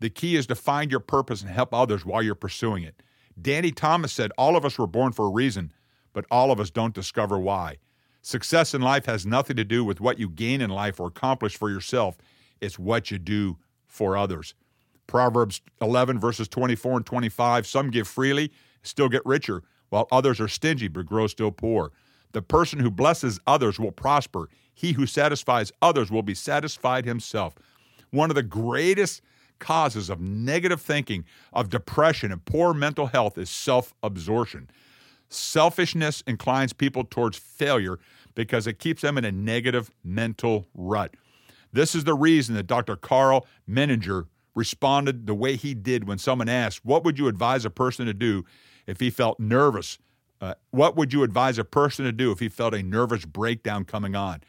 The 0.00 0.10
key 0.10 0.36
is 0.36 0.46
to 0.48 0.54
find 0.54 0.90
your 0.90 1.00
purpose 1.00 1.42
and 1.42 1.50
help 1.50 1.74
others 1.74 2.04
while 2.04 2.22
you're 2.22 2.34
pursuing 2.34 2.82
it. 2.82 3.02
Danny 3.40 3.72
Thomas 3.72 4.12
said, 4.12 4.30
All 4.38 4.56
of 4.56 4.64
us 4.64 4.78
were 4.78 4.86
born 4.86 5.12
for 5.12 5.26
a 5.26 5.30
reason, 5.30 5.72
but 6.12 6.24
all 6.30 6.50
of 6.50 6.60
us 6.60 6.70
don't 6.70 6.94
discover 6.94 7.38
why. 7.38 7.78
Success 8.24 8.72
in 8.72 8.80
life 8.80 9.04
has 9.04 9.26
nothing 9.26 9.54
to 9.56 9.64
do 9.64 9.84
with 9.84 10.00
what 10.00 10.18
you 10.18 10.30
gain 10.30 10.62
in 10.62 10.70
life 10.70 10.98
or 10.98 11.08
accomplish 11.08 11.58
for 11.58 11.68
yourself, 11.68 12.16
it's 12.58 12.78
what 12.78 13.10
you 13.10 13.18
do 13.18 13.58
for 13.86 14.16
others. 14.16 14.54
Proverbs 15.06 15.60
11, 15.82 16.18
verses 16.18 16.48
24 16.48 16.96
and 16.96 17.06
25 17.06 17.66
Some 17.66 17.90
give 17.90 18.08
freely, 18.08 18.50
still 18.82 19.10
get 19.10 19.20
richer, 19.26 19.62
while 19.90 20.08
others 20.10 20.40
are 20.40 20.48
stingy 20.48 20.88
but 20.88 21.04
grow 21.04 21.26
still 21.26 21.50
poor. 21.50 21.92
The 22.32 22.40
person 22.40 22.78
who 22.78 22.90
blesses 22.90 23.40
others 23.46 23.78
will 23.78 23.92
prosper. 23.92 24.48
He 24.72 24.92
who 24.92 25.04
satisfies 25.04 25.70
others 25.82 26.10
will 26.10 26.22
be 26.22 26.34
satisfied 26.34 27.04
himself. 27.04 27.54
One 28.08 28.30
of 28.30 28.36
the 28.36 28.42
greatest 28.42 29.20
causes 29.58 30.08
of 30.08 30.22
negative 30.22 30.80
thinking, 30.80 31.26
of 31.52 31.68
depression, 31.68 32.32
and 32.32 32.42
poor 32.42 32.72
mental 32.72 33.08
health 33.08 33.36
is 33.36 33.50
self 33.50 33.92
absorption. 34.02 34.70
Selfishness 35.28 36.22
inclines 36.26 36.72
people 36.72 37.04
towards 37.04 37.36
failure 37.36 37.98
because 38.34 38.66
it 38.66 38.78
keeps 38.78 39.02
them 39.02 39.18
in 39.18 39.24
a 39.24 39.32
negative 39.32 39.90
mental 40.02 40.66
rut. 40.74 41.14
This 41.72 41.94
is 41.94 42.04
the 42.04 42.14
reason 42.14 42.54
that 42.54 42.66
Dr. 42.66 42.96
Karl 42.96 43.46
Menninger 43.68 44.26
responded 44.54 45.26
the 45.26 45.34
way 45.34 45.56
he 45.56 45.74
did 45.74 46.06
when 46.06 46.18
someone 46.18 46.48
asked, 46.48 46.84
What 46.84 47.04
would 47.04 47.18
you 47.18 47.28
advise 47.28 47.64
a 47.64 47.70
person 47.70 48.06
to 48.06 48.14
do 48.14 48.44
if 48.86 49.00
he 49.00 49.10
felt 49.10 49.40
nervous? 49.40 49.98
Uh, 50.40 50.54
what 50.70 50.96
would 50.96 51.12
you 51.12 51.22
advise 51.22 51.58
a 51.58 51.64
person 51.64 52.04
to 52.04 52.12
do 52.12 52.30
if 52.30 52.38
he 52.38 52.48
felt 52.48 52.74
a 52.74 52.82
nervous 52.82 53.24
breakdown 53.24 53.84
coming 53.84 54.14
on? 54.14 54.42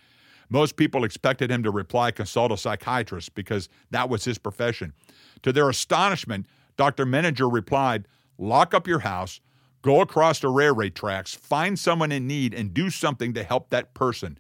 Most 0.50 0.76
people 0.76 1.04
expected 1.04 1.50
him 1.50 1.64
to 1.64 1.72
reply, 1.72 2.12
consult 2.12 2.52
a 2.52 2.58
psychiatrist, 2.58 3.34
because 3.34 3.70
that 3.92 4.10
was 4.10 4.26
his 4.26 4.38
profession. 4.38 4.94
To 5.42 5.52
their 5.52 5.70
astonishment, 5.70 6.46
Dr. 6.78 7.06
Menninger 7.06 7.52
replied, 7.52 8.08
Lock 8.38 8.74
up 8.74 8.88
your 8.88 9.00
house, 9.00 9.40
go 9.86 10.02
across 10.02 10.40
the 10.40 10.50
railway 10.50 10.90
tracks, 10.90 11.36
find 11.36 11.78
someone 11.78 12.12
in 12.12 12.26
need, 12.26 12.56
and 12.56 12.74
do 12.74 12.90
something 12.90 13.36
to 13.36 13.44
help 13.44 13.70
that 13.70 13.94
person. 13.94 14.36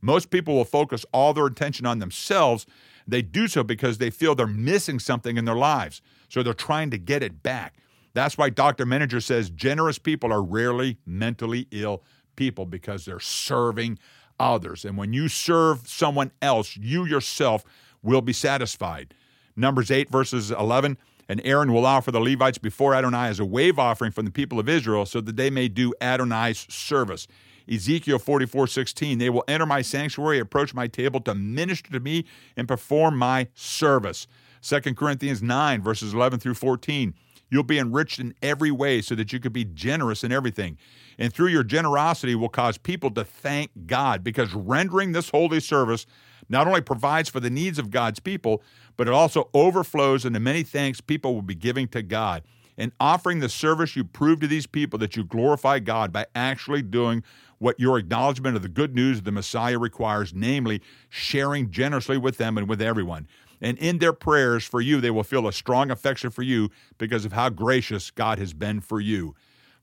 Most 0.00 0.28
people 0.28 0.54
will 0.54 0.64
focus 0.64 1.06
all 1.12 1.32
their 1.32 1.46
attention 1.46 1.86
on 1.86 2.00
themselves. 2.00 2.66
They 3.06 3.22
do 3.22 3.46
so 3.46 3.62
because 3.62 3.98
they 3.98 4.10
feel 4.10 4.34
they're 4.34 4.48
missing 4.48 4.98
something 4.98 5.36
in 5.36 5.44
their 5.44 5.54
lives, 5.54 6.02
so 6.28 6.42
they're 6.42 6.52
trying 6.52 6.90
to 6.90 6.98
get 6.98 7.22
it 7.22 7.44
back. 7.44 7.76
That's 8.12 8.36
why 8.36 8.50
Dr. 8.50 8.86
Menninger 8.86 9.22
says 9.22 9.50
generous 9.50 10.00
people 10.00 10.32
are 10.32 10.42
rarely 10.42 10.98
mentally 11.06 11.68
ill 11.70 12.02
people 12.34 12.66
because 12.66 13.04
they're 13.04 13.20
serving 13.20 14.00
others. 14.40 14.84
And 14.84 14.98
when 14.98 15.12
you 15.12 15.28
serve 15.28 15.86
someone 15.86 16.32
else, 16.42 16.76
you 16.76 17.04
yourself 17.04 17.62
will 18.02 18.20
be 18.20 18.32
satisfied. 18.32 19.14
Numbers 19.54 19.92
8, 19.92 20.10
verses 20.10 20.50
11. 20.50 20.98
And 21.28 21.42
Aaron 21.44 21.72
will 21.72 21.84
offer 21.84 22.10
the 22.10 22.20
Levites 22.20 22.58
before 22.58 22.94
Adonai 22.94 23.28
as 23.28 23.38
a 23.38 23.44
wave 23.44 23.78
offering 23.78 24.12
from 24.12 24.24
the 24.24 24.30
people 24.30 24.58
of 24.58 24.68
Israel 24.68 25.04
so 25.04 25.20
that 25.20 25.36
they 25.36 25.50
may 25.50 25.68
do 25.68 25.92
Adonai's 26.00 26.66
service. 26.70 27.28
Ezekiel 27.70 28.18
44 28.18 28.66
16, 28.66 29.18
they 29.18 29.28
will 29.28 29.44
enter 29.46 29.66
my 29.66 29.82
sanctuary, 29.82 30.38
approach 30.38 30.72
my 30.72 30.86
table 30.86 31.20
to 31.20 31.34
minister 31.34 31.92
to 31.92 32.00
me 32.00 32.24
and 32.56 32.66
perform 32.66 33.18
my 33.18 33.48
service. 33.54 34.26
2 34.62 34.80
Corinthians 34.94 35.42
9, 35.42 35.82
verses 35.82 36.14
11 36.14 36.40
through 36.40 36.54
14. 36.54 37.14
You'll 37.50 37.62
be 37.62 37.78
enriched 37.78 38.18
in 38.18 38.34
every 38.42 38.70
way 38.70 39.00
so 39.00 39.14
that 39.14 39.32
you 39.32 39.40
could 39.40 39.52
be 39.52 39.64
generous 39.64 40.24
in 40.24 40.32
everything. 40.32 40.76
And 41.18 41.32
through 41.32 41.48
your 41.48 41.64
generosity 41.64 42.34
will 42.34 42.48
cause 42.48 42.78
people 42.78 43.10
to 43.12 43.24
thank 43.24 43.70
God 43.86 44.22
because 44.22 44.52
rendering 44.54 45.12
this 45.12 45.30
holy 45.30 45.60
service 45.60 46.06
not 46.48 46.66
only 46.66 46.80
provides 46.80 47.28
for 47.28 47.40
the 47.40 47.50
needs 47.50 47.78
of 47.78 47.90
God's 47.90 48.20
people, 48.20 48.62
but 48.96 49.06
it 49.06 49.14
also 49.14 49.48
overflows 49.54 50.24
into 50.24 50.40
many 50.40 50.62
thanks 50.62 51.00
people 51.00 51.34
will 51.34 51.42
be 51.42 51.54
giving 51.54 51.88
to 51.88 52.02
God. 52.02 52.42
In 52.76 52.92
offering 53.00 53.40
the 53.40 53.48
service, 53.48 53.96
you 53.96 54.04
prove 54.04 54.40
to 54.40 54.46
these 54.46 54.66
people 54.66 54.98
that 55.00 55.16
you 55.16 55.24
glorify 55.24 55.80
God 55.80 56.12
by 56.12 56.26
actually 56.34 56.82
doing 56.82 57.24
what 57.58 57.80
your 57.80 57.98
acknowledgement 57.98 58.54
of 58.54 58.62
the 58.62 58.68
good 58.68 58.94
news 58.94 59.18
of 59.18 59.24
the 59.24 59.32
Messiah 59.32 59.78
requires, 59.78 60.32
namely 60.32 60.80
sharing 61.08 61.72
generously 61.72 62.16
with 62.16 62.38
them 62.38 62.56
and 62.56 62.68
with 62.68 62.80
everyone. 62.80 63.26
And 63.60 63.76
in 63.78 63.98
their 63.98 64.12
prayers 64.12 64.64
for 64.64 64.80
you, 64.80 65.00
they 65.00 65.10
will 65.10 65.24
feel 65.24 65.48
a 65.48 65.52
strong 65.52 65.90
affection 65.90 66.30
for 66.30 66.42
you 66.42 66.70
because 66.96 67.24
of 67.24 67.32
how 67.32 67.48
gracious 67.48 68.12
God 68.12 68.38
has 68.38 68.52
been 68.52 68.80
for 68.80 69.00
you. 69.00 69.34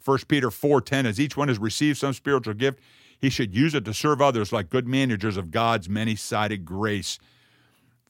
1 0.04 0.30
Peter 0.30 0.50
4:10 0.50 1.06
as 1.06 1.20
each 1.20 1.36
one 1.36 1.50
has 1.50 1.60
received 1.60 1.98
some 1.98 2.14
spiritual 2.14 2.54
gift, 2.54 2.80
he 3.20 3.30
should 3.30 3.56
use 3.56 3.74
it 3.74 3.86
to 3.86 3.94
serve 3.94 4.22
others 4.22 4.52
like 4.52 4.70
good 4.70 4.88
managers 4.88 5.38
of 5.38 5.52
God's 5.52 5.90
many-sided 5.90 6.66
grace. 6.66 7.20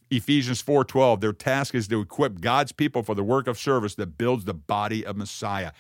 Ephesians 0.10 0.62
4:12 0.62 1.22
their 1.22 1.34
task 1.34 1.74
is 1.76 1.88
to 1.88 2.02
equip 2.02 2.42
God's 2.42 2.72
people 2.72 3.04
for 3.04 3.16
the 3.16 3.24
work 3.24 3.48
of 3.48 3.58
service 3.58 3.96
that 3.96 4.18
builds 4.18 4.46
the 4.46 4.54
body 4.54 5.06
of 5.06 5.18
Messiah. 5.18 5.72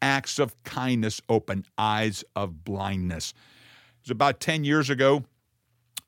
Acts 0.00 0.38
of 0.38 0.60
kindness 0.62 1.20
open 1.28 1.64
eyes 1.76 2.24
of 2.36 2.64
blindness. 2.64 3.32
It 3.32 4.04
was 4.04 4.10
about 4.10 4.40
10 4.40 4.64
years 4.64 4.90
ago. 4.90 5.24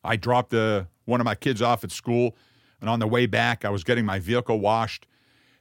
I 0.02 0.16
dropped 0.16 0.50
the, 0.50 0.86
one 1.04 1.20
of 1.20 1.24
my 1.24 1.34
kids 1.34 1.60
off 1.60 1.84
at 1.84 1.90
school 1.90 2.36
and 2.80 2.88
on 2.88 2.98
the 2.98 3.06
way 3.06 3.26
back, 3.26 3.64
I 3.64 3.70
was 3.70 3.84
getting 3.84 4.04
my 4.04 4.18
vehicle 4.18 4.58
washed, 4.58 5.06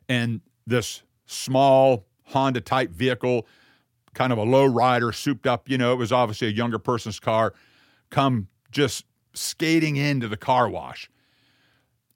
and 0.08 0.42
this 0.66 1.04
small 1.26 2.06
Honda 2.26 2.62
type 2.62 2.92
vehicle, 2.92 3.46
kind 4.20 4.34
of 4.34 4.38
a 4.38 4.44
low 4.44 4.66
rider, 4.66 5.14
souped 5.14 5.48
up, 5.48 5.70
you 5.70 5.78
know, 5.78 5.94
it 5.94 5.96
was 5.96 6.12
obviously 6.12 6.50
a 6.50 6.52
younger 6.52 6.78
person's 6.78 7.22
car, 7.22 7.54
come 8.10 8.50
just 8.70 9.06
skating 9.34 9.96
into 9.96 10.28
the 10.28 10.36
car 10.36 10.68
wash. 10.68 11.10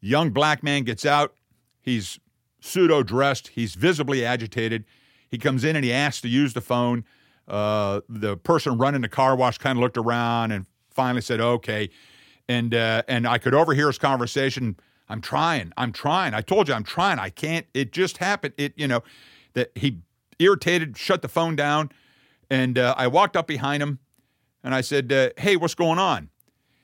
Young 0.02 0.32
black 0.32 0.64
man 0.64 0.84
gets 0.84 1.06
out. 1.06 1.34
He's 1.80 2.20
pseudo 2.60 3.04
dressed. 3.04 3.48
He's 3.48 3.76
visibly 3.76 4.26
agitated. 4.26 4.84
He 5.30 5.38
comes 5.38 5.64
in 5.64 5.78
and 5.78 5.86
he 5.86 5.94
asks 5.94 6.20
to 6.24 6.28
use 6.28 6.52
the 6.52 6.60
phone. 6.60 7.06
Uh, 7.48 8.02
the 8.10 8.36
person 8.36 8.78
running 8.78 9.00
the 9.00 9.08
car 9.08 9.38
wash 9.38 9.58
kind 9.58 9.78
of 9.78 9.82
looked 9.82 9.98
around 9.98 10.52
and 10.52 10.66
finally 10.90 11.22
said, 11.22 11.40
"Okay," 11.40 11.90
and 12.50 12.76
uh, 12.76 13.04
and 13.08 13.26
I 13.26 13.38
could 13.38 13.54
overhear 13.54 13.88
his 13.88 13.98
conversation. 13.98 14.76
I'm 15.08 15.22
trying. 15.22 15.72
I'm 15.78 15.94
trying. 15.94 16.34
I 16.34 16.42
told 16.42 16.68
you 16.68 16.74
I'm 16.74 16.84
trying. 16.84 17.18
I 17.18 17.30
can't. 17.30 17.66
It 17.74 17.94
just 17.94 18.18
happened. 18.18 18.56
It 18.58 18.74
you 18.76 18.90
know 18.90 19.04
that 19.54 19.72
he 19.76 20.00
irritated, 20.40 20.98
shut 20.98 21.22
the 21.22 21.28
phone 21.28 21.56
down, 21.56 21.92
and 22.50 22.78
uh, 22.78 22.96
I 22.98 23.08
walked 23.08 23.36
up 23.36 23.48
behind 23.48 23.82
him 23.82 24.00
and 24.64 24.74
I 24.74 24.82
said, 24.82 25.12
uh, 25.12 25.30
"Hey, 25.38 25.56
what's 25.56 25.76
going 25.76 26.00
on?" 26.00 26.30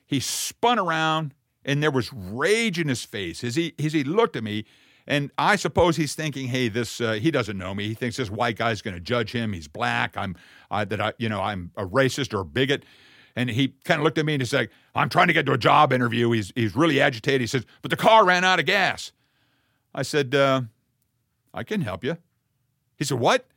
He 0.06 0.20
spun 0.20 0.80
around 0.80 1.34
and 1.66 1.84
there 1.84 1.92
was 1.92 2.12
rage 2.14 2.80
in 2.80 2.88
his 2.88 3.04
face 3.04 3.44
as 3.44 3.56
he 3.56 3.74
as 3.84 3.94
he 3.94 4.04
looked 4.04 4.36
at 4.36 4.44
me. 4.44 4.66
And 5.08 5.32
I 5.38 5.56
suppose 5.56 5.96
he's 5.96 6.14
thinking, 6.14 6.48
"Hey, 6.48 6.68
this 6.68 7.02
uh, 7.02 7.14
he 7.14 7.32
doesn't 7.32 7.58
know 7.58 7.74
me. 7.74 7.88
He 7.88 7.94
thinks 7.94 8.18
this 8.18 8.30
white 8.30 8.58
guy's 8.58 8.82
going 8.82 8.96
to 8.96 9.00
judge 9.00 9.32
him. 9.32 9.54
He's 9.54 9.68
black. 9.68 10.16
I'm 10.18 10.36
uh, 10.70 10.86
that 10.86 11.02
I 11.02 11.14
you 11.18 11.30
know 11.30 11.42
I'm 11.42 11.72
a 11.78 11.86
racist 11.86 12.34
or 12.34 12.42
a 12.42 12.46
bigot." 12.46 12.84
And 13.36 13.50
he 13.50 13.76
kind 13.86 14.00
of 14.00 14.04
looked 14.04 14.18
at 14.18 14.26
me 14.26 14.34
and 14.34 14.42
he's 14.42 14.54
like, 14.54 14.72
"I'm 14.96 15.10
trying 15.10 15.28
to 15.28 15.34
get 15.34 15.46
to 15.48 15.54
a 15.54 15.58
job 15.58 15.94
interview." 15.94 16.32
He's 16.32 16.52
he's 16.56 16.76
really 16.76 17.00
agitated. 17.00 17.42
He 17.42 17.48
says, 17.48 17.66
"But 17.82 17.92
the 17.92 17.98
car 17.98 18.26
ran 18.26 18.44
out 18.44 18.60
of 18.60 18.66
gas." 18.66 19.12
I 19.94 20.04
said, 20.04 20.36
uh, 20.36 20.62
"I 21.54 21.64
can 21.64 21.82
help 21.82 22.04
you." 22.04 22.18
He 23.00 23.06
said, 23.06 23.20
"What?" 23.20 23.48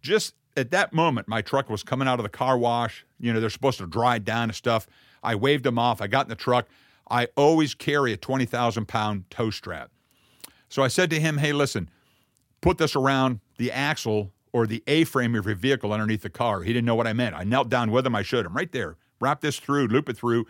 Just 0.00 0.34
at 0.56 0.70
that 0.70 0.92
moment, 0.92 1.26
my 1.26 1.42
truck 1.42 1.68
was 1.68 1.82
coming 1.82 2.06
out 2.06 2.20
of 2.20 2.22
the 2.22 2.28
car 2.28 2.56
wash. 2.56 3.04
You 3.18 3.32
know, 3.32 3.40
they're 3.40 3.50
supposed 3.50 3.78
to 3.78 3.86
dry 3.86 4.18
down 4.18 4.44
and 4.44 4.54
stuff. 4.54 4.86
I 5.22 5.34
waved 5.34 5.66
him 5.66 5.78
off. 5.78 6.00
I 6.00 6.06
got 6.06 6.26
in 6.26 6.28
the 6.28 6.36
truck. 6.36 6.68
I 7.10 7.28
always 7.36 7.74
carry 7.74 8.12
a 8.12 8.16
20,000 8.16 8.86
pound 8.86 9.24
tow 9.30 9.50
strap. 9.50 9.90
So 10.68 10.82
I 10.82 10.88
said 10.88 11.10
to 11.10 11.20
him, 11.20 11.38
hey, 11.38 11.52
listen, 11.52 11.90
put 12.60 12.78
this 12.78 12.96
around 12.96 13.40
the 13.58 13.70
axle 13.70 14.32
or 14.52 14.66
the 14.66 14.82
A 14.86 15.04
frame 15.04 15.34
of 15.34 15.46
your 15.46 15.54
vehicle 15.54 15.92
underneath 15.92 16.22
the 16.22 16.30
car. 16.30 16.62
He 16.62 16.72
didn't 16.72 16.86
know 16.86 16.94
what 16.94 17.06
I 17.06 17.12
meant. 17.12 17.34
I 17.34 17.44
knelt 17.44 17.68
down 17.68 17.90
with 17.90 18.06
him. 18.06 18.14
I 18.14 18.22
showed 18.22 18.46
him 18.46 18.54
right 18.54 18.70
there. 18.70 18.96
Wrap 19.20 19.40
this 19.40 19.58
through, 19.58 19.88
loop 19.88 20.08
it 20.08 20.16
through. 20.16 20.46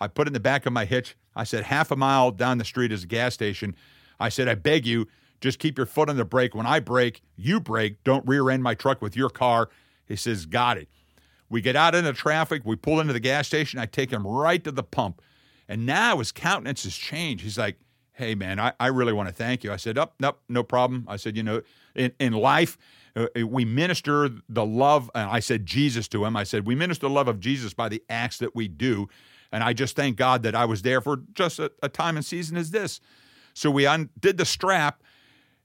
I 0.00 0.06
put 0.06 0.26
it 0.26 0.30
in 0.30 0.32
the 0.34 0.40
back 0.40 0.66
of 0.66 0.72
my 0.72 0.84
hitch. 0.84 1.16
I 1.34 1.44
said, 1.44 1.64
half 1.64 1.90
a 1.90 1.96
mile 1.96 2.30
down 2.30 2.58
the 2.58 2.64
street 2.64 2.92
is 2.92 3.04
a 3.04 3.06
gas 3.06 3.34
station. 3.34 3.74
I 4.20 4.28
said, 4.28 4.48
I 4.48 4.54
beg 4.54 4.86
you, 4.86 5.06
just 5.40 5.58
keep 5.58 5.76
your 5.76 5.86
foot 5.86 6.08
on 6.08 6.16
the 6.16 6.24
brake. 6.24 6.54
When 6.54 6.66
I 6.66 6.80
brake, 6.80 7.22
you 7.36 7.60
brake. 7.60 8.02
Don't 8.04 8.26
rear 8.26 8.50
end 8.50 8.62
my 8.62 8.74
truck 8.74 9.00
with 9.00 9.16
your 9.16 9.30
car. 9.30 9.70
He 10.06 10.16
says, 10.16 10.46
Got 10.46 10.78
it. 10.78 10.88
We 11.48 11.60
get 11.60 11.76
out 11.76 11.94
into 11.94 12.12
the 12.12 12.16
traffic. 12.16 12.62
We 12.64 12.76
pull 12.76 13.00
into 13.00 13.12
the 13.12 13.20
gas 13.20 13.46
station. 13.46 13.78
I 13.78 13.86
take 13.86 14.10
him 14.10 14.26
right 14.26 14.62
to 14.64 14.72
the 14.72 14.82
pump. 14.82 15.22
And 15.68 15.86
now 15.86 16.18
his 16.18 16.32
countenance 16.32 16.84
has 16.84 16.96
changed. 16.96 17.44
He's 17.44 17.58
like, 17.58 17.78
Hey, 18.12 18.34
man, 18.34 18.58
I, 18.58 18.72
I 18.80 18.88
really 18.88 19.12
want 19.12 19.28
to 19.28 19.34
thank 19.34 19.62
you. 19.62 19.72
I 19.72 19.76
said, 19.76 19.96
Up, 19.96 20.14
oh, 20.14 20.16
nope, 20.20 20.40
no 20.48 20.62
problem. 20.62 21.04
I 21.08 21.16
said, 21.16 21.36
You 21.36 21.42
know, 21.42 21.62
in, 21.94 22.12
in 22.18 22.32
life, 22.32 22.76
uh, 23.14 23.26
we 23.46 23.64
minister 23.64 24.28
the 24.48 24.66
love. 24.66 25.10
And 25.14 25.30
I 25.30 25.40
said 25.40 25.66
Jesus 25.66 26.08
to 26.08 26.24
him. 26.24 26.36
I 26.36 26.44
said, 26.44 26.66
We 26.66 26.74
minister 26.74 27.06
the 27.06 27.14
love 27.14 27.28
of 27.28 27.38
Jesus 27.38 27.74
by 27.74 27.88
the 27.88 28.02
acts 28.08 28.38
that 28.38 28.56
we 28.56 28.66
do. 28.66 29.08
And 29.52 29.62
I 29.62 29.72
just 29.72 29.96
thank 29.96 30.16
God 30.16 30.42
that 30.42 30.54
I 30.54 30.64
was 30.64 30.82
there 30.82 31.00
for 31.00 31.22
just 31.32 31.58
a, 31.58 31.72
a 31.82 31.88
time 31.88 32.16
and 32.16 32.26
season 32.26 32.56
as 32.56 32.70
this. 32.70 33.00
So 33.54 33.70
we 33.70 33.86
undid 33.86 34.36
the 34.36 34.44
strap 34.44 35.02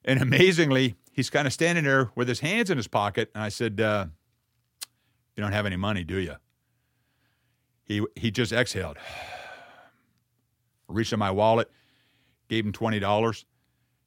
and 0.06 0.22
amazingly, 0.22 0.96
he's 1.12 1.30
kind 1.30 1.48
of 1.48 1.54
standing 1.54 1.84
there 1.84 2.12
with 2.16 2.28
his 2.28 2.40
hands 2.42 2.70
in 2.70 2.78
his 2.78 2.88
pocket. 2.88 3.32
And 3.34 3.44
I 3.44 3.50
said, 3.50 3.80
uh, 3.80 4.08
You 5.36 5.44
don't 5.44 5.54
have 5.54 5.66
any 5.66 5.78
money, 5.78 6.04
do 6.04 6.18
you? 6.18 6.36
He, 7.84 8.06
he 8.16 8.32
just 8.32 8.52
exhaled. 8.52 8.98
reached 10.88 11.14
in 11.14 11.20
my 11.20 11.32
wallet, 11.32 11.70
gave 12.50 12.66
him 12.66 12.72
$20, 12.72 13.46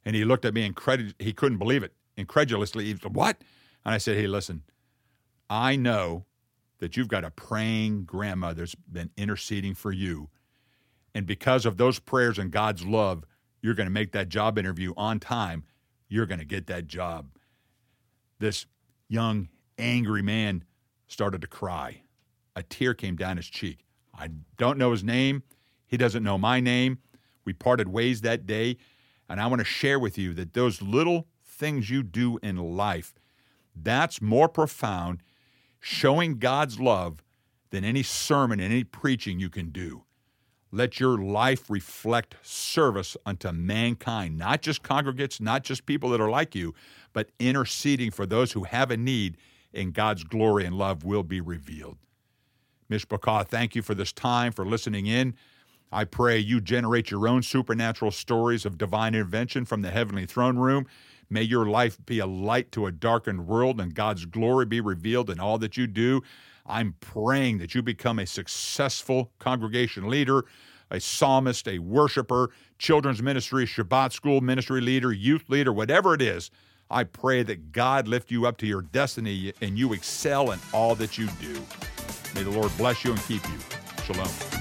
and 0.05 0.17
he 0.17 0.25
looked 0.25 0.45
at 0.45 0.55
me 0.55 0.69
incredul- 0.69 1.15
he 1.19 1.33
couldn't 1.33 1.59
believe 1.59 1.83
it. 1.83 1.93
Incredulously, 2.17 2.85
he 2.85 2.97
said, 2.97 3.15
What? 3.15 3.39
And 3.85 3.95
I 3.95 3.99
said, 3.99 4.17
Hey, 4.17 4.27
listen, 4.27 4.63
I 5.49 5.77
know 5.77 6.25
that 6.79 6.97
you've 6.97 7.09
got 7.09 7.25
a 7.25 7.31
praying 7.31 8.05
grandma 8.05 8.53
that's 8.53 8.75
been 8.75 9.11
interceding 9.17 9.75
for 9.75 9.93
you. 9.93 10.29
And 11.15 11.27
because 11.27 11.65
of 11.65 11.79
those 11.79 11.99
prayers 11.99 12.39
and 12.39 12.51
God's 12.51 12.85
love, 12.85 13.25
you're 13.63 13.75
going 13.75 13.87
to 13.87 13.93
make 13.93 14.13
that 14.13 14.29
job 14.29 14.59
interview 14.59 14.93
on 14.97 15.19
time 15.19 15.65
you're 16.09 16.27
going 16.27 16.39
to 16.39 16.45
get 16.47 16.67
that 16.67 16.87
job. 16.87 17.27
This 18.39 18.67
young, 19.09 19.49
angry 19.79 20.23
man 20.23 20.65
started 21.07 21.41
to 21.41 21.47
cry. 21.47 22.03
A 22.55 22.63
tear 22.63 22.95
came 22.95 23.17
down 23.17 23.37
his 23.37 23.47
cheek. 23.47 23.85
I 24.15 24.31
don't 24.57 24.79
know 24.79 24.93
his 24.93 25.05
name. 25.05 25.43
He 25.87 25.97
doesn't 25.97 26.23
know 26.23 26.39
my 26.39 26.61
name. 26.61 26.99
We 27.45 27.53
parted 27.53 27.89
ways 27.89 28.23
that 28.23 28.47
day. 28.47 28.77
And 29.29 29.41
I 29.41 29.47
want 29.47 29.61
to 29.61 29.65
share 29.65 29.99
with 29.99 30.17
you 30.17 30.35
that 30.35 30.55
those 30.55 30.81
little 30.81 31.27
things 31.45 31.91
you 31.91 32.03
do 32.03 32.39
in 32.43 32.57
life, 32.57 33.15
that's 33.75 34.23
more 34.23 34.49
profound, 34.49 35.23
showing 35.81 36.39
God's 36.39 36.81
love 36.81 37.23
than 37.71 37.85
any 37.85 38.03
sermon 38.03 38.61
and 38.61 38.73
any 38.73 38.85
preaching 38.85 39.39
you 39.39 39.51
can 39.51 39.71
do. 39.71 40.06
Let 40.77 41.01
your 41.01 41.17
life 41.17 41.71
reflect 41.71 42.37
service 42.43 43.17
unto 43.25 43.51
mankind, 43.51 44.37
not 44.37 44.61
just 44.61 44.83
congregates, 44.83 45.41
not 45.41 45.65
just 45.65 45.87
people 45.87 46.11
that 46.11 46.21
are 46.21 46.29
like 46.29 46.55
you, 46.55 46.75
but 47.15 47.31
interceding 47.39 48.11
for 48.11 48.27
those 48.27 48.53
who 48.53 48.65
have 48.65 48.91
a 48.91 48.99
need, 48.99 49.39
and 49.73 49.95
God's 49.95 50.23
glory 50.23 50.67
and 50.67 50.77
love 50.77 51.03
will 51.03 51.23
be 51.23 51.41
revealed. 51.41 51.97
Mishpachah, 52.91 53.49
thank 53.49 53.75
you 53.75 53.81
for 53.81 53.95
this 53.95 54.13
time, 54.13 54.53
for 54.53 54.67
listening 54.67 55.07
in. 55.07 55.35
I 55.91 56.05
pray 56.05 56.37
you 56.37 56.61
generate 56.61 57.11
your 57.11 57.27
own 57.27 57.43
supernatural 57.43 58.11
stories 58.11 58.67
of 58.67 58.77
divine 58.77 59.15
intervention 59.15 59.65
from 59.65 59.81
the 59.81 59.91
heavenly 59.91 60.27
throne 60.27 60.59
room. 60.59 60.87
May 61.31 61.43
your 61.43 61.65
life 61.65 61.97
be 62.05 62.19
a 62.19 62.27
light 62.27 62.71
to 62.73 62.85
a 62.85 62.93
darkened 62.93 63.47
world 63.47 63.81
and 63.81 63.95
God's 63.95 64.27
glory 64.27 64.67
be 64.67 64.83
revealed 64.83 65.31
in 65.31 65.41
all 65.41 65.57
that 65.57 65.79
you 65.79 65.87
do. 65.87 66.23
I'm 66.69 66.95
praying 67.01 67.59
that 67.59 67.75
you 67.75 67.83
become 67.83 68.19
a 68.19 68.27
successful 68.27 69.31
congregation 69.39 70.09
leader, 70.09 70.45
a 70.91 71.01
psalmist, 71.01 71.69
a 71.69 71.79
worshiper, 71.79 72.51
children's 72.79 73.23
ministry, 73.23 73.67
Shabbat 73.67 74.13
school 74.13 74.41
ministry 74.41 74.81
leader, 74.81 75.13
youth 75.13 75.49
leader, 75.49 75.73
whatever 75.73 76.15
it 76.15 76.23
is. 76.23 76.51
I 76.91 77.05
pray 77.05 77.43
that 77.43 77.73
God 77.73 78.07
lift 78.07 78.31
you 78.31 78.47
up 78.47 78.57
to 78.59 78.67
your 78.67 78.83
destiny 78.83 79.53
and 79.61 79.79
you 79.79 79.93
excel 79.93 80.53
in 80.53 80.61
all 80.73 80.95
that 80.97 81.19
you 81.19 81.27
do. 81.41 81.55
May 82.35 82.43
the 82.43 82.51
Lord 82.51 82.77
bless 82.77 83.05
you 83.05 83.13
and 83.13 83.21
keep 83.23 83.43
you. 83.49 83.59
Shalom. 84.05 84.56